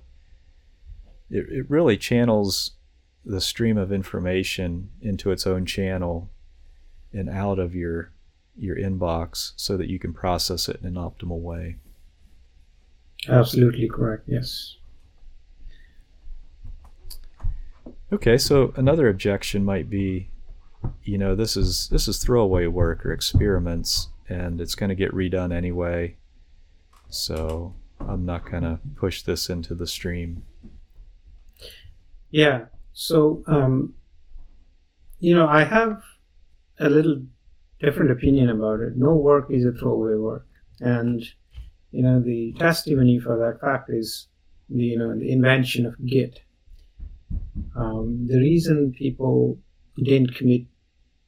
it, 1.30 1.46
it 1.50 1.70
really 1.70 1.98
channels 1.98 2.72
the 3.24 3.42
stream 3.42 3.78
of 3.78 3.92
information 3.92 4.90
into 5.02 5.32
its 5.32 5.46
own 5.46 5.66
channel 5.66 6.30
and 7.14 7.30
out 7.30 7.60
of 7.60 7.76
your 7.76 8.12
your 8.60 8.76
inbox 8.76 9.54
so 9.56 9.78
that 9.78 9.88
you 9.88 10.00
can 10.00 10.14
process 10.14 10.68
it 10.68 10.80
in 10.82 10.88
an 10.88 10.96
optimal 10.96 11.40
way. 11.40 11.76
Absolutely 13.28 13.88
correct. 13.88 14.24
Yes. 14.28 14.78
Okay, 18.12 18.38
so 18.38 18.74
another 18.78 19.10
objection 19.10 19.66
might 19.66 19.90
be, 19.90 20.30
you 21.04 21.18
know, 21.18 21.36
this 21.36 21.58
is 21.58 21.90
this 21.90 22.08
is 22.08 22.20
throwaway 22.20 22.68
work 22.68 23.06
or 23.06 23.12
experiments, 23.12 24.08
and 24.30 24.60
it's 24.60 24.76
going 24.76 24.90
to 24.90 24.96
get 24.96 25.12
redone 25.14 25.54
anyway. 25.54 26.16
So 27.10 27.74
I'm 28.00 28.26
not 28.26 28.50
going 28.50 28.64
to 28.64 28.80
push 28.96 29.22
this 29.22 29.50
into 29.50 29.74
the 29.74 29.88
stream. 29.88 30.44
Yeah. 32.30 32.66
So, 32.94 33.44
um, 33.48 33.94
you 35.20 35.36
know, 35.36 35.48
I 35.48 35.64
have 35.64 36.02
a 36.80 36.90
little 36.90 37.22
different 37.80 38.12
opinion 38.12 38.50
about 38.50 38.80
it. 38.80 38.98
No 38.98 39.16
work 39.16 39.48
is 39.50 39.66
a 39.66 39.72
throwaway 39.72 40.16
work, 40.16 40.48
and 40.80 41.24
you 41.92 42.04
know, 42.04 42.20
the 42.20 42.54
testimony 42.54 43.20
for 43.20 43.38
that 43.38 43.62
fact 43.62 43.90
is 43.90 44.28
the 44.70 44.84
you 44.84 44.98
know 44.98 45.18
the 45.18 45.32
invention 45.32 45.86
of 45.86 45.94
Git. 46.06 46.42
Um, 47.76 48.28
the 48.28 48.40
reason 48.40 48.94
people 48.98 49.58
didn't 49.96 50.36
commit 50.36 50.64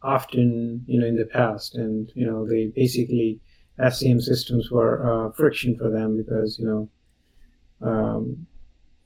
often, 0.02 0.84
you 0.88 1.00
know, 1.00 1.08
in 1.08 1.16
the 1.16 1.26
past, 1.26 1.76
and 1.76 2.12
you 2.16 2.26
know, 2.26 2.48
they 2.48 2.68
basically 2.68 3.40
SCM 3.80 4.22
systems 4.22 4.70
were 4.72 4.96
uh, 5.06 5.32
friction 5.32 5.78
for 5.78 5.90
them 5.90 6.18
because 6.18 6.60
you 6.60 6.66
know. 6.66 6.90
Um, 7.82 8.48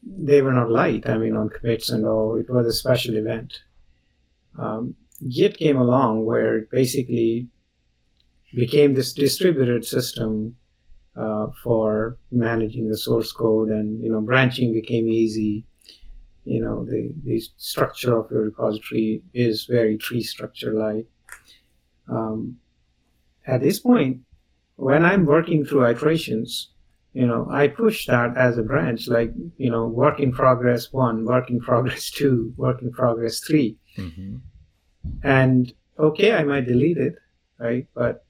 they 0.06 0.42
were 0.42 0.54
not 0.54 0.70
light. 0.70 1.08
I 1.08 1.18
mean, 1.18 1.36
on 1.36 1.50
commits 1.50 1.90
and 1.90 2.06
all, 2.06 2.36
it 2.36 2.50
was 2.50 2.68
a 2.68 2.74
special 2.74 3.16
event. 3.16 3.60
Um, 4.58 4.96
Git 5.30 5.58
came 5.58 5.78
along 5.78 6.26
where 6.26 6.58
it 6.58 6.70
basically 6.72 7.48
became 8.54 8.94
this 8.94 9.14
distributed 9.14 9.86
system 9.86 10.56
uh, 11.16 11.48
for 11.64 12.18
managing 12.32 12.90
the 12.90 12.98
source 12.98 13.32
code, 13.32 13.70
and 13.70 14.04
you 14.04 14.12
know, 14.12 14.22
branching 14.22 14.74
became 14.74 15.08
easy. 15.08 15.66
You 16.46 16.62
know, 16.62 16.86
the 16.86 17.14
the 17.24 17.42
structure 17.58 18.18
of 18.18 18.30
your 18.32 18.44
repository 18.44 19.24
is 19.34 19.66
very 19.66 19.98
tree 19.98 20.24
structure 20.24 20.74
like. 20.74 21.06
Um, 22.10 22.58
at 23.48 23.62
this 23.62 23.80
point, 23.80 24.22
when 24.76 25.06
I'm 25.06 25.26
working 25.26 25.66
through 25.66 25.86
iterations, 25.86 26.70
you 27.14 27.28
know 27.28 27.48
i 27.52 27.68
push 27.68 28.08
that 28.08 28.36
as 28.36 28.58
a 28.58 28.64
branch 28.64 29.08
like 29.08 29.32
you 29.58 29.70
know 29.70 29.86
work 29.86 30.20
in 30.20 30.32
progress 30.32 30.92
one 30.92 31.24
work 31.26 31.50
in 31.52 31.60
progress 31.60 32.10
two 32.20 32.52
work 32.58 32.82
in 32.82 32.92
progress 32.92 33.40
three 33.40 33.78
Mm-hmm. 33.98 34.38
and 35.24 35.72
okay 36.00 36.34
i 36.34 36.44
might 36.44 36.66
delete 36.66 36.98
it 36.98 37.14
right 37.60 37.86
but 37.94 38.26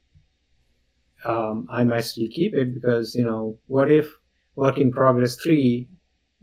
um, 1.23 1.65
i 1.71 1.83
might 1.85 2.01
still 2.01 2.27
keep 2.29 2.53
it 2.53 2.73
because 2.73 3.15
you 3.15 3.23
know 3.23 3.57
what 3.67 3.89
if 3.89 4.11
work 4.55 4.77
in 4.77 4.91
progress 4.91 5.37
three 5.37 5.87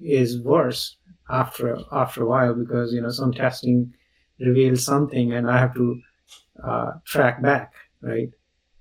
is 0.01 0.41
worse 0.41 0.97
after 1.31 1.79
after 1.93 2.23
a 2.23 2.27
while 2.27 2.55
because 2.55 2.93
you 2.93 3.01
know 3.01 3.11
some 3.11 3.33
testing 3.33 3.93
reveals 4.41 4.85
something 4.85 5.33
and 5.33 5.51
i 5.51 5.59
have 5.59 5.75
to 5.75 6.01
uh, 6.65 6.93
track 7.05 7.43
back 7.43 7.73
right 8.03 8.31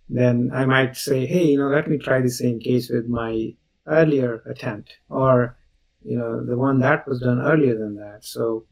then 0.10 0.52
I 0.54 0.66
might 0.66 0.98
say, 0.98 1.26
hey, 1.26 1.46
you 1.46 1.58
know, 1.60 1.70
let 1.70 1.88
me 1.90 1.98
try 1.98 2.22
the 2.22 2.30
same 2.32 2.60
case 2.60 2.90
with 2.90 3.08
my 3.08 3.54
earlier 3.88 4.44
attempt, 4.50 4.98
or 5.10 5.58
you 6.04 6.18
know, 6.18 6.46
the 6.46 6.58
one 6.58 6.80
that 6.80 7.08
was 7.08 7.22
done 7.22 7.42
earlier 7.42 7.78
than 7.78 7.96
that. 7.98 8.26
So, 8.26 8.66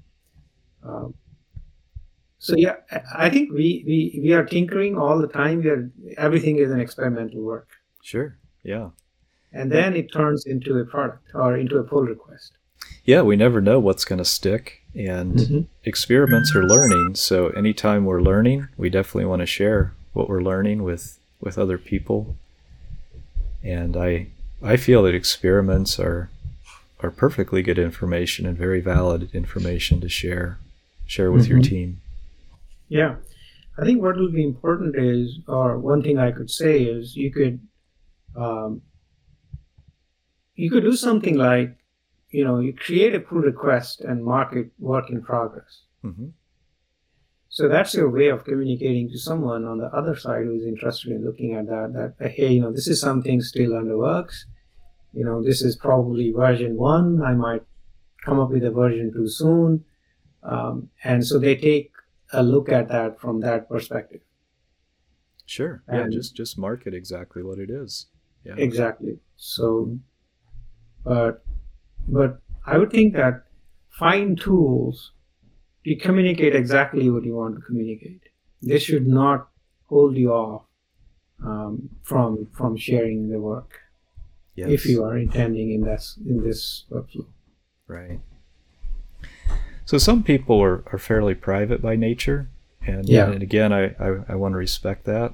um, 0.83 1.13
so 2.39 2.55
yeah, 2.55 2.75
I 2.91 3.27
I 3.27 3.29
think 3.29 3.51
we, 3.51 3.83
we 3.87 4.19
we 4.23 4.33
are 4.33 4.45
tinkering 4.45 4.97
all 4.97 5.19
the 5.21 5.27
time. 5.27 5.61
We 5.63 5.69
are 5.69 5.91
everything 6.17 6.57
is 6.57 6.71
an 6.71 6.79
experimental 6.79 7.41
work, 7.43 7.69
Sure. 8.03 8.37
Yeah. 8.63 8.89
and 9.53 9.71
then 9.71 9.95
it 9.95 10.11
turns 10.13 10.45
into 10.45 10.77
a 10.77 10.85
product 10.85 11.29
or 11.33 11.57
into 11.57 11.77
a 11.77 11.83
pull 11.83 12.03
request. 12.03 12.53
Yeah, 13.05 13.21
we 13.21 13.35
never 13.35 13.61
know 13.61 13.79
what's 13.79 14.05
going 14.05 14.19
to 14.19 14.25
stick, 14.25 14.81
and 14.95 15.35
Mhm. 15.35 15.65
experiments 15.85 16.53
are 16.55 16.63
learning. 16.63 17.15
So 17.15 17.47
anytime 17.49 18.05
we're 18.05 18.21
learning, 18.21 18.67
we 18.77 18.89
definitely 18.89 19.25
want 19.25 19.41
to 19.41 19.45
share 19.45 19.93
what 20.13 20.27
we're 20.29 20.41
learning 20.43 20.83
with 20.83 21.17
with 21.39 21.57
other 21.57 21.77
people. 21.77 22.35
And 23.63 23.95
I 23.95 24.27
I 24.61 24.75
feel 24.75 25.03
that 25.03 25.13
experiments 25.15 25.99
are 25.99 26.29
are 26.99 27.11
perfectly 27.11 27.61
good 27.61 27.77
information 27.77 28.45
and 28.47 28.57
very 28.57 28.81
valid 28.81 29.29
information 29.33 30.01
to 30.01 30.09
share 30.09 30.57
share 31.05 31.31
with 31.31 31.47
your 31.47 31.59
Mhm. 31.59 31.63
team. 31.63 32.01
Yeah, 32.89 33.17
I 33.77 33.85
think 33.85 34.01
what 34.01 34.17
will 34.17 34.31
be 34.31 34.43
important 34.43 34.95
is, 34.97 35.39
or 35.47 35.77
one 35.79 36.01
thing 36.01 36.17
I 36.17 36.31
could 36.31 36.49
say 36.49 36.83
is, 36.83 37.15
you 37.15 37.31
could, 37.31 37.59
um, 38.35 38.81
you 40.55 40.69
could 40.71 40.83
do 40.83 40.93
something 40.95 41.37
like, 41.37 41.76
you 42.29 42.43
know, 42.43 42.59
you 42.59 42.73
create 42.73 43.15
a 43.15 43.19
pull 43.19 43.39
request 43.39 44.01
and 44.01 44.23
mark 44.23 44.53
it 44.55 44.71
work 44.79 45.09
in 45.09 45.21
progress. 45.21 45.83
hmm 46.01 46.29
So 47.49 47.67
that's 47.69 47.93
your 47.93 48.09
way 48.09 48.27
of 48.29 48.43
communicating 48.43 49.09
to 49.09 49.17
someone 49.17 49.63
on 49.65 49.77
the 49.77 49.87
other 49.99 50.15
side 50.15 50.43
who's 50.45 50.65
interested 50.65 51.11
in 51.11 51.23
looking 51.25 51.53
at 51.55 51.65
that. 51.67 52.13
That 52.19 52.31
hey, 52.31 52.51
you 52.53 52.61
know, 52.61 52.71
this 52.71 52.87
is 52.87 52.99
something 52.99 53.41
still 53.41 53.75
under 53.75 53.97
works. 53.97 54.45
You 55.13 55.23
know, 55.25 55.41
this 55.43 55.61
is 55.61 55.75
probably 55.75 56.31
version 56.31 56.75
one. 56.75 57.21
I 57.23 57.33
might 57.33 57.63
come 58.25 58.39
up 58.39 58.51
with 58.51 58.63
a 58.65 58.71
version 58.71 59.11
two 59.13 59.27
soon, 59.29 59.85
um, 60.43 60.89
and 61.03 61.25
so 61.25 61.39
they 61.39 61.55
take 61.55 61.91
a 62.33 62.43
look 62.43 62.67
at 62.69 62.89
that 62.89 63.19
from 63.21 63.39
that 63.41 63.69
perspective. 63.69 64.21
Sure. 65.45 65.81
Yeah, 65.87 66.01
And- 66.03 66.11
just 66.11 66.35
just 66.35 66.57
market 66.59 66.93
exactly 66.93 67.41
what 67.41 67.57
it 67.57 67.69
is. 67.69 68.07
Yeah. 68.43 68.55
Exactly. 68.57 69.19
So, 69.37 69.97
but 71.03 71.43
but 72.07 72.39
I 72.65 72.77
would 72.77 72.91
think 72.91 73.13
that 73.13 73.43
find 73.89 74.39
tools 74.39 75.11
to 75.85 75.95
communicate 75.95 76.55
exactly 76.55 77.09
what 77.09 77.23
you 77.23 77.35
want 77.35 77.55
to 77.55 77.61
communicate. 77.61 78.21
this 78.61 78.83
should 78.83 79.07
not 79.07 79.47
hold 79.85 80.17
you 80.17 80.31
off 80.33 80.63
um, 81.43 81.89
from 82.03 82.47
from 82.51 82.75
sharing 82.75 83.29
the 83.29 83.39
work 83.39 83.79
yes. 84.55 84.69
if 84.69 84.85
you 84.85 85.03
are 85.03 85.17
intending 85.17 85.71
in 85.71 85.81
this 85.81 86.17
in 86.27 86.43
this 86.43 86.85
workflow. 86.91 87.27
Right. 87.87 88.19
So 89.85 89.97
some 89.97 90.23
people 90.23 90.61
are, 90.61 90.83
are 90.91 90.97
fairly 90.97 91.33
private 91.33 91.81
by 91.81 91.95
nature, 91.95 92.49
and 92.85 93.07
yeah. 93.07 93.31
and 93.31 93.41
again, 93.41 93.71
I, 93.71 93.95
I, 93.99 94.23
I 94.29 94.35
want 94.35 94.53
to 94.53 94.57
respect 94.57 95.05
that. 95.05 95.33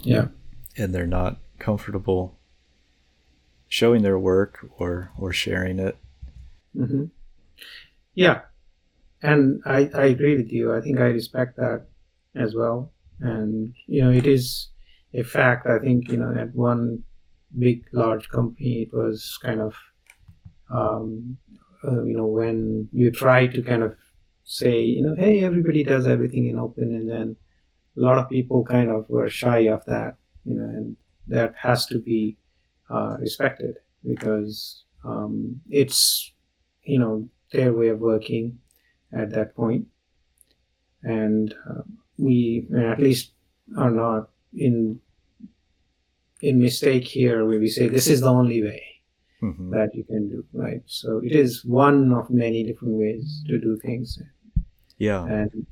Yeah. 0.00 0.28
And 0.76 0.94
they're 0.94 1.06
not 1.06 1.38
comfortable 1.58 2.36
showing 3.68 4.02
their 4.02 4.18
work 4.18 4.68
or 4.78 5.12
or 5.18 5.32
sharing 5.32 5.78
it. 5.78 5.96
Mm-hmm. 6.76 7.04
Yeah, 8.14 8.42
and 9.22 9.62
I 9.66 9.90
I 9.94 10.06
agree 10.06 10.36
with 10.36 10.52
you. 10.52 10.74
I 10.74 10.80
think 10.82 10.98
I 11.00 11.06
respect 11.20 11.56
that 11.56 11.86
as 12.36 12.54
well. 12.56 12.92
And 13.20 13.74
you 13.86 14.02
know, 14.02 14.10
it 14.12 14.26
is 14.26 14.70
a 15.14 15.22
fact. 15.24 15.66
I 15.66 15.78
think 15.80 16.10
you 16.10 16.18
know 16.18 16.34
at 16.38 16.54
one 16.54 17.04
big 17.58 17.86
large 17.92 18.28
company, 18.30 18.82
it 18.82 18.94
was 18.94 19.38
kind 19.42 19.60
of 19.60 19.74
um, 20.70 21.38
uh, 21.86 22.02
you 22.04 22.16
know 22.16 22.26
when 22.26 22.88
you 22.92 23.10
try 23.10 23.46
to 23.46 23.62
kind 23.62 23.82
of 23.82 23.96
say 24.44 24.80
you 24.82 25.02
know 25.02 25.14
hey 25.16 25.44
everybody 25.44 25.82
does 25.84 26.06
everything 26.06 26.46
in 26.48 26.58
open 26.58 26.94
and 26.94 27.10
then 27.10 27.36
a 27.96 28.00
lot 28.00 28.18
of 28.18 28.28
people 28.30 28.64
kind 28.64 28.90
of 28.90 29.08
were 29.08 29.28
shy 29.28 29.60
of 29.60 29.84
that 29.86 30.16
you 30.44 30.54
know 30.54 30.64
and 30.64 30.96
that 31.28 31.54
has 31.56 31.86
to 31.86 31.98
be 31.98 32.36
uh, 32.90 33.16
respected 33.20 33.76
because 34.04 34.84
um, 35.04 35.60
it's 35.70 36.32
you 36.86 36.98
know 36.98 37.28
their 37.52 37.72
way 37.72 37.88
of 37.88 38.00
working 38.00 38.58
at 39.12 39.30
that 39.30 39.54
point. 39.54 39.86
And 41.02 41.54
uh, 41.68 41.82
we 42.18 42.66
at 42.76 42.98
least 42.98 43.32
are 43.76 43.90
not 43.90 44.30
in 44.54 45.00
in 46.40 46.60
mistake 46.60 47.04
here 47.04 47.46
where 47.46 47.58
we 47.58 47.68
say 47.68 47.88
this 47.88 48.06
is 48.06 48.20
the 48.20 48.30
only 48.30 48.62
way 48.62 48.82
mm-hmm. 49.42 49.70
that 49.70 49.94
you 49.94 50.04
can 50.04 50.28
do 50.28 50.44
right? 50.52 50.82
So 50.86 51.20
it 51.24 51.32
is 51.32 51.64
one 51.64 52.12
of 52.12 52.30
many 52.30 52.64
different 52.64 52.94
ways 52.94 53.42
to 53.48 53.58
do 53.58 53.78
things. 53.78 54.18
Yeah. 54.98 55.24
And 55.24 55.66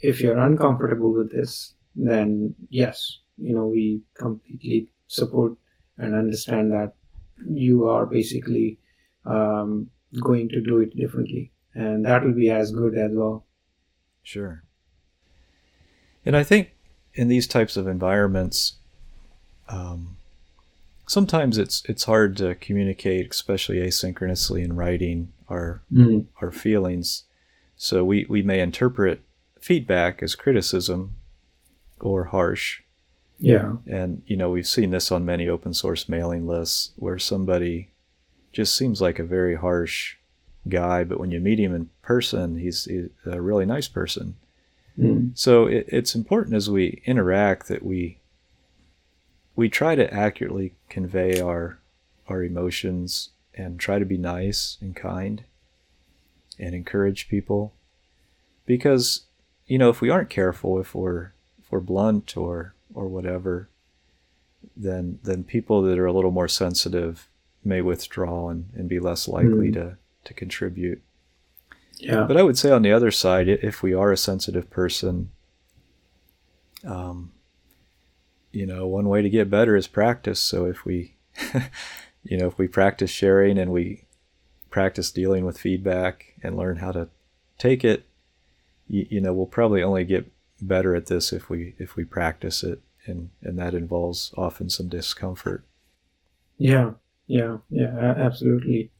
if 0.00 0.20
you're 0.20 0.38
uncomfortable 0.38 1.12
with 1.12 1.30
this 1.32 1.74
then 1.96 2.54
yes 2.68 3.18
you 3.36 3.54
know 3.54 3.66
we 3.66 4.00
completely 4.14 4.88
support 5.08 5.54
and 5.98 6.14
understand 6.14 6.72
that 6.72 6.94
you 7.48 7.88
are 7.88 8.06
basically 8.06 8.78
um, 9.26 9.88
going 10.18 10.48
to 10.48 10.60
do 10.60 10.78
it 10.78 10.96
differently. 10.96 11.52
And 11.74 12.04
that 12.04 12.24
will 12.24 12.32
be 12.32 12.50
as 12.50 12.72
good 12.72 12.96
as 12.96 13.12
well. 13.12 13.44
Sure. 14.22 14.62
And 16.26 16.36
i 16.36 16.42
think 16.42 16.74
in 17.14 17.28
these 17.28 17.46
types 17.46 17.76
of 17.76 17.88
environments 17.88 18.74
um, 19.68 20.16
sometimes 21.06 21.58
it's 21.58 21.82
it's 21.88 22.04
hard 22.04 22.36
to 22.36 22.54
communicate 22.56 23.30
especially 23.30 23.78
asynchronously 23.78 24.62
in 24.62 24.76
writing 24.76 25.32
our 25.48 25.82
mm. 25.92 26.26
our 26.40 26.52
feelings. 26.52 27.24
So 27.76 28.04
we 28.04 28.26
we 28.28 28.42
may 28.42 28.60
interpret 28.60 29.20
feedback 29.60 30.22
as 30.22 30.34
criticism 30.34 31.16
or 32.00 32.24
harsh. 32.24 32.82
Yeah. 33.38 33.76
And, 33.86 34.22
you 34.26 34.36
know, 34.36 34.50
we've 34.50 34.66
seen 34.66 34.90
this 34.90 35.10
on 35.10 35.24
many 35.24 35.48
open 35.48 35.72
source 35.72 36.08
mailing 36.08 36.46
lists 36.46 36.92
where 36.96 37.18
somebody 37.18 37.90
just 38.52 38.74
seems 38.74 39.00
like 39.00 39.18
a 39.18 39.24
very 39.24 39.56
harsh 39.56 40.16
guy, 40.68 41.04
but 41.04 41.18
when 41.18 41.30
you 41.30 41.40
meet 41.40 41.60
him 41.60 41.74
in 41.74 41.90
person, 42.02 42.58
he's, 42.58 42.84
he's 42.84 43.08
a 43.26 43.40
really 43.40 43.66
nice 43.66 43.88
person. 43.88 44.36
Mm. 44.98 45.36
So 45.38 45.66
it, 45.66 45.86
it's 45.88 46.14
important 46.14 46.56
as 46.56 46.68
we 46.68 47.02
interact 47.06 47.68
that 47.68 47.84
we 47.84 48.18
we 49.56 49.68
try 49.68 49.94
to 49.94 50.12
accurately 50.12 50.74
convey 50.88 51.40
our 51.40 51.78
our 52.28 52.42
emotions 52.42 53.30
and 53.54 53.78
try 53.78 53.98
to 53.98 54.04
be 54.04 54.16
nice 54.16 54.78
and 54.80 54.94
kind 54.96 55.44
and 56.58 56.74
encourage 56.74 57.28
people 57.28 57.72
because 58.64 59.22
you 59.66 59.76
know 59.76 59.90
if 59.90 60.00
we 60.00 60.10
aren't 60.10 60.30
careful 60.30 60.78
if 60.78 60.94
we're 60.94 61.32
if 61.58 61.70
we're 61.70 61.80
blunt 61.80 62.36
or 62.36 62.74
or 62.94 63.08
whatever, 63.08 63.68
then 64.76 65.18
then 65.22 65.44
people 65.44 65.82
that 65.82 65.98
are 65.98 66.06
a 66.06 66.12
little 66.12 66.30
more 66.30 66.48
sensitive 66.48 67.28
may 67.64 67.80
withdraw 67.80 68.48
and, 68.48 68.70
and 68.74 68.88
be 68.88 68.98
less 68.98 69.28
likely 69.28 69.70
mm. 69.70 69.74
to, 69.74 69.96
to 70.24 70.34
contribute. 70.34 71.02
Yeah. 71.98 72.24
But 72.24 72.36
I 72.36 72.42
would 72.42 72.56
say 72.56 72.70
on 72.70 72.82
the 72.82 72.92
other 72.92 73.10
side, 73.10 73.48
if 73.48 73.82
we 73.82 73.92
are 73.92 74.10
a 74.10 74.16
sensitive 74.16 74.70
person, 74.70 75.30
um, 76.84 77.32
you 78.52 78.66
know, 78.66 78.86
one 78.86 79.08
way 79.08 79.22
to 79.22 79.28
get 79.28 79.50
better 79.50 79.76
is 79.76 79.86
practice. 79.86 80.40
So 80.40 80.64
if 80.64 80.84
we, 80.84 81.16
you 82.24 82.38
know, 82.38 82.46
if 82.46 82.56
we 82.56 82.68
practice 82.68 83.10
sharing 83.10 83.58
and 83.58 83.70
we 83.70 84.04
practice 84.70 85.10
dealing 85.10 85.44
with 85.44 85.58
feedback 85.58 86.34
and 86.42 86.56
learn 86.56 86.76
how 86.76 86.92
to 86.92 87.08
take 87.58 87.84
it, 87.84 88.06
you, 88.88 89.06
you 89.10 89.20
know, 89.20 89.34
we'll 89.34 89.46
probably 89.46 89.82
only 89.82 90.04
get 90.04 90.30
better 90.62 90.94
at 90.94 91.06
this 91.06 91.32
if 91.32 91.48
we 91.48 91.74
if 91.78 91.96
we 91.96 92.04
practice 92.04 92.62
it 92.62 92.80
and 93.06 93.30
and 93.42 93.58
that 93.58 93.74
involves 93.74 94.32
often 94.36 94.68
some 94.68 94.88
discomfort 94.88 95.64
yeah 96.58 96.92
yeah 97.30 97.56
yeah 97.70 98.14
absolutely 98.26 98.90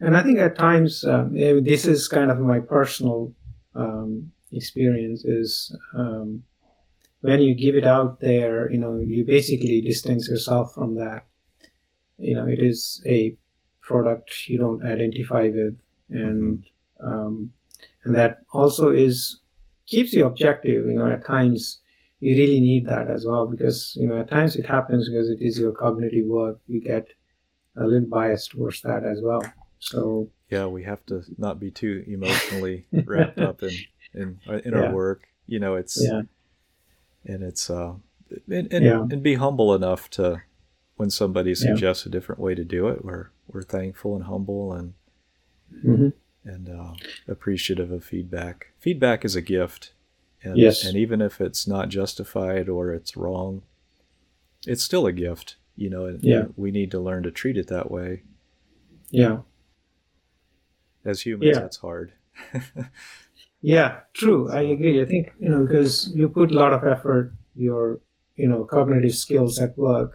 and 0.00 0.16
i 0.16 0.22
think 0.22 0.38
at 0.38 0.56
times 0.56 1.04
um, 1.04 1.34
this 1.34 1.84
is 1.84 2.08
kind 2.08 2.30
of 2.30 2.38
my 2.38 2.60
personal 2.60 3.32
um, 3.74 4.32
experience 4.52 5.24
is 5.24 5.76
um, 5.94 6.42
when 7.20 7.40
you 7.40 7.54
give 7.54 7.74
it 7.74 7.86
out 7.86 8.20
there 8.20 8.70
you 8.70 8.78
know 8.78 8.96
you 8.96 9.24
basically 9.24 9.80
distance 9.80 10.28
yourself 10.28 10.74
from 10.74 10.94
that 10.94 11.26
you 12.18 12.34
know 12.34 12.46
it 12.46 12.60
is 12.60 13.02
a 13.06 13.36
product 13.82 14.48
you 14.48 14.58
don't 14.58 14.84
identify 14.84 15.44
with 15.48 15.76
and 16.10 16.64
mm-hmm. 17.00 17.08
um, 17.08 17.52
and 18.04 18.14
that 18.14 18.38
also 18.52 18.90
is 18.90 19.40
keeps 19.88 20.12
you 20.12 20.26
objective. 20.26 20.86
You 20.86 20.94
know, 20.94 21.10
at 21.10 21.24
times 21.24 21.80
you 22.20 22.36
really 22.36 22.60
need 22.60 22.86
that 22.86 23.08
as 23.10 23.24
well 23.26 23.46
because 23.46 23.96
you 24.00 24.06
know 24.06 24.20
at 24.20 24.30
times 24.30 24.56
it 24.56 24.66
happens 24.66 25.08
because 25.08 25.30
it 25.30 25.40
is 25.40 25.58
your 25.58 25.72
cognitive 25.72 26.26
work. 26.26 26.60
You 26.66 26.80
get 26.80 27.08
a 27.78 27.86
little 27.86 28.08
biased 28.08 28.50
towards 28.52 28.82
that 28.82 29.04
as 29.04 29.20
well. 29.20 29.42
So 29.78 30.28
yeah, 30.50 30.66
we 30.66 30.84
have 30.84 31.04
to 31.06 31.22
not 31.36 31.60
be 31.60 31.70
too 31.70 32.04
emotionally 32.08 32.86
wrapped 32.92 33.38
up 33.38 33.62
in 33.62 33.72
in 34.14 34.40
in 34.64 34.72
yeah. 34.72 34.78
our 34.80 34.92
work. 34.92 35.28
You 35.46 35.60
know, 35.60 35.74
it's 35.76 35.98
yeah, 36.00 36.22
and 37.24 37.42
it's 37.42 37.70
uh, 37.70 37.94
and 38.48 38.72
and, 38.72 38.84
yeah. 38.84 39.00
and 39.00 39.22
be 39.22 39.34
humble 39.34 39.74
enough 39.74 40.10
to 40.10 40.42
when 40.96 41.10
somebody 41.10 41.54
suggests 41.54 42.04
a 42.06 42.10
different 42.10 42.40
way 42.40 42.54
to 42.54 42.64
do 42.64 42.88
it. 42.88 43.04
We're 43.04 43.30
we're 43.46 43.62
thankful 43.62 44.14
and 44.16 44.24
humble 44.24 44.72
and. 44.72 44.94
Mm-hmm 45.84 46.08
and 46.48 46.68
uh, 46.68 46.94
appreciative 47.28 47.92
of 47.92 48.04
feedback. 48.04 48.68
Feedback 48.78 49.24
is 49.24 49.36
a 49.36 49.42
gift. 49.42 49.92
And, 50.42 50.56
yes. 50.56 50.84
and 50.84 50.96
even 50.96 51.20
if 51.20 51.40
it's 51.40 51.66
not 51.66 51.88
justified 51.88 52.68
or 52.68 52.92
it's 52.92 53.16
wrong, 53.16 53.62
it's 54.66 54.82
still 54.82 55.06
a 55.06 55.12
gift, 55.12 55.56
you 55.78 55.90
know, 55.90 56.06
and 56.06 56.22
yeah. 56.22 56.44
we 56.56 56.70
need 56.70 56.90
to 56.90 57.00
learn 57.00 57.22
to 57.22 57.30
treat 57.30 57.56
it 57.56 57.68
that 57.68 57.90
way. 57.90 58.22
Yeah. 59.10 59.38
As 61.04 61.20
humans, 61.22 61.54
yeah. 61.54 61.60
that's 61.60 61.78
hard. 61.78 62.12
yeah, 63.62 64.00
true. 64.12 64.50
I 64.50 64.62
agree. 64.62 65.00
I 65.00 65.06
think, 65.06 65.32
you 65.38 65.48
know, 65.48 65.64
because 65.64 66.10
you 66.14 66.28
put 66.28 66.50
a 66.50 66.54
lot 66.54 66.72
of 66.72 66.84
effort, 66.84 67.32
your, 67.54 68.00
you 68.36 68.48
know, 68.48 68.64
cognitive 68.64 69.14
skills 69.14 69.58
at 69.58 69.78
work, 69.78 70.12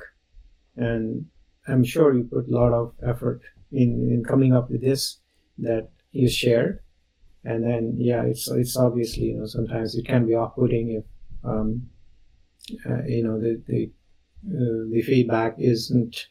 and 0.75 1.25
I'm 1.67 1.83
sure 1.83 2.13
you 2.13 2.25
put 2.25 2.47
a 2.47 2.51
lot 2.51 2.73
of 2.73 2.93
effort 3.01 3.41
in, 3.71 4.09
in 4.11 4.23
coming 4.23 4.53
up 4.53 4.69
with 4.69 4.81
this 4.81 5.17
that 5.57 5.89
you 6.11 6.29
shared 6.29 6.79
and 7.45 7.63
then 7.63 7.95
yeah 7.97 8.23
it's 8.23 8.49
it's 8.51 8.77
obviously 8.77 9.23
you 9.23 9.37
know 9.37 9.45
sometimes 9.45 9.95
it 9.95 10.05
can 10.05 10.25
be 10.25 10.33
off-putting 10.33 10.91
if 10.91 11.03
um, 11.43 11.81
uh, 12.89 13.03
you 13.05 13.23
know 13.23 13.39
the 13.39 13.61
the, 13.67 13.91
uh, 14.47 14.89
the 14.91 15.01
feedback 15.05 15.55
isn't 15.57 16.27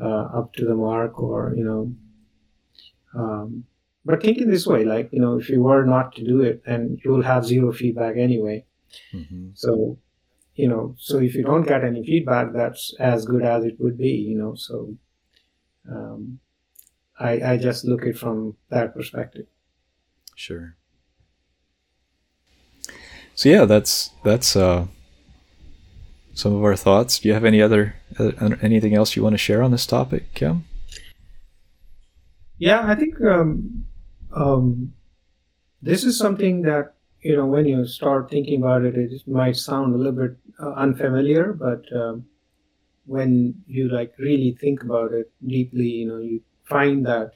uh, 0.00 0.24
up 0.38 0.52
to 0.54 0.64
the 0.64 0.74
mark 0.74 1.20
or 1.22 1.54
you 1.56 1.64
know 1.64 1.92
um, 3.14 3.64
but 4.04 4.22
thinking 4.22 4.50
this 4.50 4.66
way 4.66 4.84
like 4.84 5.08
you 5.12 5.20
know 5.20 5.38
if 5.38 5.48
you 5.48 5.62
were 5.62 5.84
not 5.84 6.14
to 6.14 6.24
do 6.24 6.40
it 6.40 6.62
then 6.64 6.98
you 7.04 7.10
will 7.10 7.22
have 7.22 7.44
zero 7.44 7.72
feedback 7.72 8.16
anyway 8.16 8.64
mm-hmm. 9.12 9.48
so 9.54 9.98
you 10.54 10.68
know 10.68 10.94
so 10.98 11.18
if 11.18 11.34
you 11.34 11.44
don't 11.44 11.68
get 11.68 11.84
any 11.84 12.04
feedback 12.04 12.52
that's 12.52 12.94
as 12.98 13.24
good 13.24 13.42
as 13.42 13.64
it 13.64 13.78
would 13.78 13.98
be 13.98 14.10
you 14.10 14.36
know 14.36 14.54
so 14.54 14.94
um, 15.90 16.38
I, 17.18 17.52
I 17.52 17.56
just 17.56 17.84
look 17.84 18.02
it 18.02 18.18
from 18.18 18.56
that 18.70 18.94
perspective. 18.94 19.46
Sure. 20.34 20.76
So 23.34 23.48
yeah, 23.48 23.64
that's 23.64 24.10
that's 24.24 24.56
uh, 24.56 24.86
some 26.34 26.54
of 26.54 26.64
our 26.64 26.76
thoughts. 26.76 27.18
Do 27.18 27.28
you 27.28 27.34
have 27.34 27.44
any 27.44 27.60
other 27.62 27.96
anything 28.62 28.94
else 28.94 29.16
you 29.16 29.22
want 29.22 29.34
to 29.34 29.38
share 29.38 29.62
on 29.62 29.70
this 29.70 29.86
topic, 29.86 30.34
Khem? 30.34 30.64
Yeah, 32.58 32.86
I 32.86 32.94
think 32.94 33.20
um, 33.20 33.84
um, 34.32 34.92
this 35.80 36.04
is 36.04 36.16
something 36.16 36.62
that 36.62 36.94
you 37.22 37.36
know, 37.36 37.46
when 37.46 37.66
you 37.66 37.86
start 37.86 38.30
thinking 38.30 38.60
about 38.60 38.84
it, 38.84 38.96
it 38.96 39.28
might 39.28 39.56
sound 39.56 39.94
a 39.94 39.98
little 39.98 40.12
bit 40.12 40.36
uh, 40.60 40.72
unfamiliar, 40.72 41.52
but 41.52 41.84
um, 41.94 42.26
when 43.06 43.54
you 43.66 43.88
like 43.88 44.12
really 44.18 44.56
think 44.60 44.82
about 44.82 45.12
it 45.12 45.30
deeply, 45.46 45.86
you 45.86 46.08
know, 46.08 46.18
you 46.18 46.42
find 46.64 47.06
that, 47.06 47.34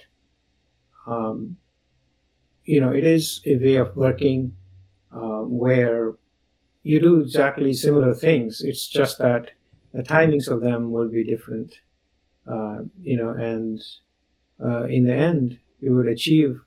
um, 1.06 1.56
you 2.64 2.80
know, 2.80 2.90
it 2.90 3.04
is 3.04 3.40
a 3.46 3.56
way 3.56 3.76
of 3.76 3.94
working 3.96 4.56
uh, 5.12 5.42
where 5.42 6.14
you 6.86 7.00
do 7.00 7.20
exactly 7.20 7.72
similar 7.72 8.14
things. 8.14 8.60
It's 8.60 8.86
just 8.86 9.18
that 9.18 9.50
the 9.92 10.04
timings 10.04 10.46
of 10.46 10.60
them 10.60 10.92
will 10.92 11.08
be 11.08 11.24
different, 11.24 11.80
uh, 12.46 12.82
you 13.02 13.16
know, 13.16 13.30
and 13.30 13.82
uh, 14.64 14.84
in 14.84 15.04
the 15.04 15.12
end, 15.12 15.58
you 15.80 15.96
would 15.96 16.06
achieve 16.06 16.60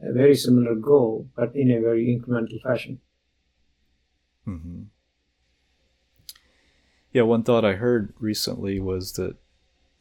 a 0.00 0.12
very 0.12 0.34
similar 0.34 0.74
goal, 0.74 1.28
but 1.36 1.54
in 1.54 1.70
a 1.70 1.80
very 1.80 2.04
incremental 2.06 2.60
fashion. 2.60 3.00
Mm-hmm. 4.48 4.82
Yeah, 7.12 7.22
one 7.22 7.44
thought 7.44 7.64
I 7.64 7.74
heard 7.74 8.12
recently 8.18 8.80
was 8.80 9.12
that 9.12 9.36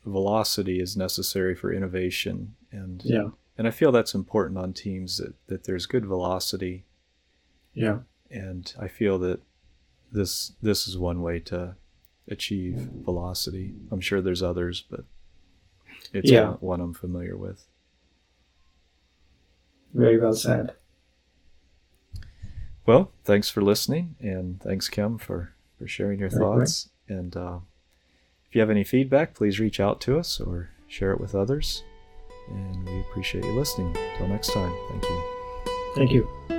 velocity 0.04 0.80
is 0.80 0.98
necessary 0.98 1.54
for 1.54 1.72
innovation, 1.72 2.56
and 2.72 3.04
yeah, 3.06 3.30
and 3.56 3.68
I 3.68 3.72
feel 3.72 3.92
that's 3.92 4.16
important 4.16 4.58
on 4.58 4.74
teams 4.74 5.18
that 5.18 5.36
that 5.46 5.66
there's 5.66 5.86
good 5.86 6.08
velocity. 6.08 6.86
Yeah, 7.76 8.00
and 8.32 8.74
I 8.80 8.88
feel 8.88 9.20
that 9.20 9.42
this 10.12 10.54
this 10.62 10.88
is 10.88 10.98
one 10.98 11.22
way 11.22 11.40
to 11.40 11.76
achieve 12.28 12.90
velocity. 13.04 13.74
I'm 13.92 14.02
sure 14.02 14.22
there's 14.22 14.44
others, 14.44 14.84
but 14.90 15.06
it's 16.14 16.32
yeah. 16.32 16.52
one, 16.60 16.82
I'm 16.82 16.94
familiar 16.94 17.36
with. 17.36 17.66
Very 19.94 20.20
well 20.20 20.34
said. 20.34 20.74
Well, 22.86 23.12
thanks 23.24 23.50
for 23.50 23.62
listening, 23.62 24.16
and 24.20 24.60
thanks, 24.62 24.88
Khem, 24.88 25.18
for, 25.18 25.54
for 25.78 25.88
sharing 25.88 26.20
your 26.20 26.30
thoughts. 26.30 26.90
And 27.08 27.36
uh, 27.36 27.60
if 28.48 28.56
you 28.56 28.62
have 28.62 28.70
any 28.70 28.84
feedback, 28.84 29.36
please 29.36 29.60
reach 29.60 29.80
out 29.80 30.02
to 30.02 30.18
us 30.18 30.40
or 30.40 30.70
share 30.88 31.12
it 31.12 31.22
with 31.22 31.36
others. 31.36 31.84
And 32.50 32.86
we 32.86 33.00
appreciate 33.02 33.44
you 33.44 33.52
listening. 33.52 33.96
Until 33.96 34.28
next 34.28 34.54
time, 34.54 34.74
thank 34.90 35.04
you. 35.04 35.24
Thank 35.96 36.12
you. 36.12 36.59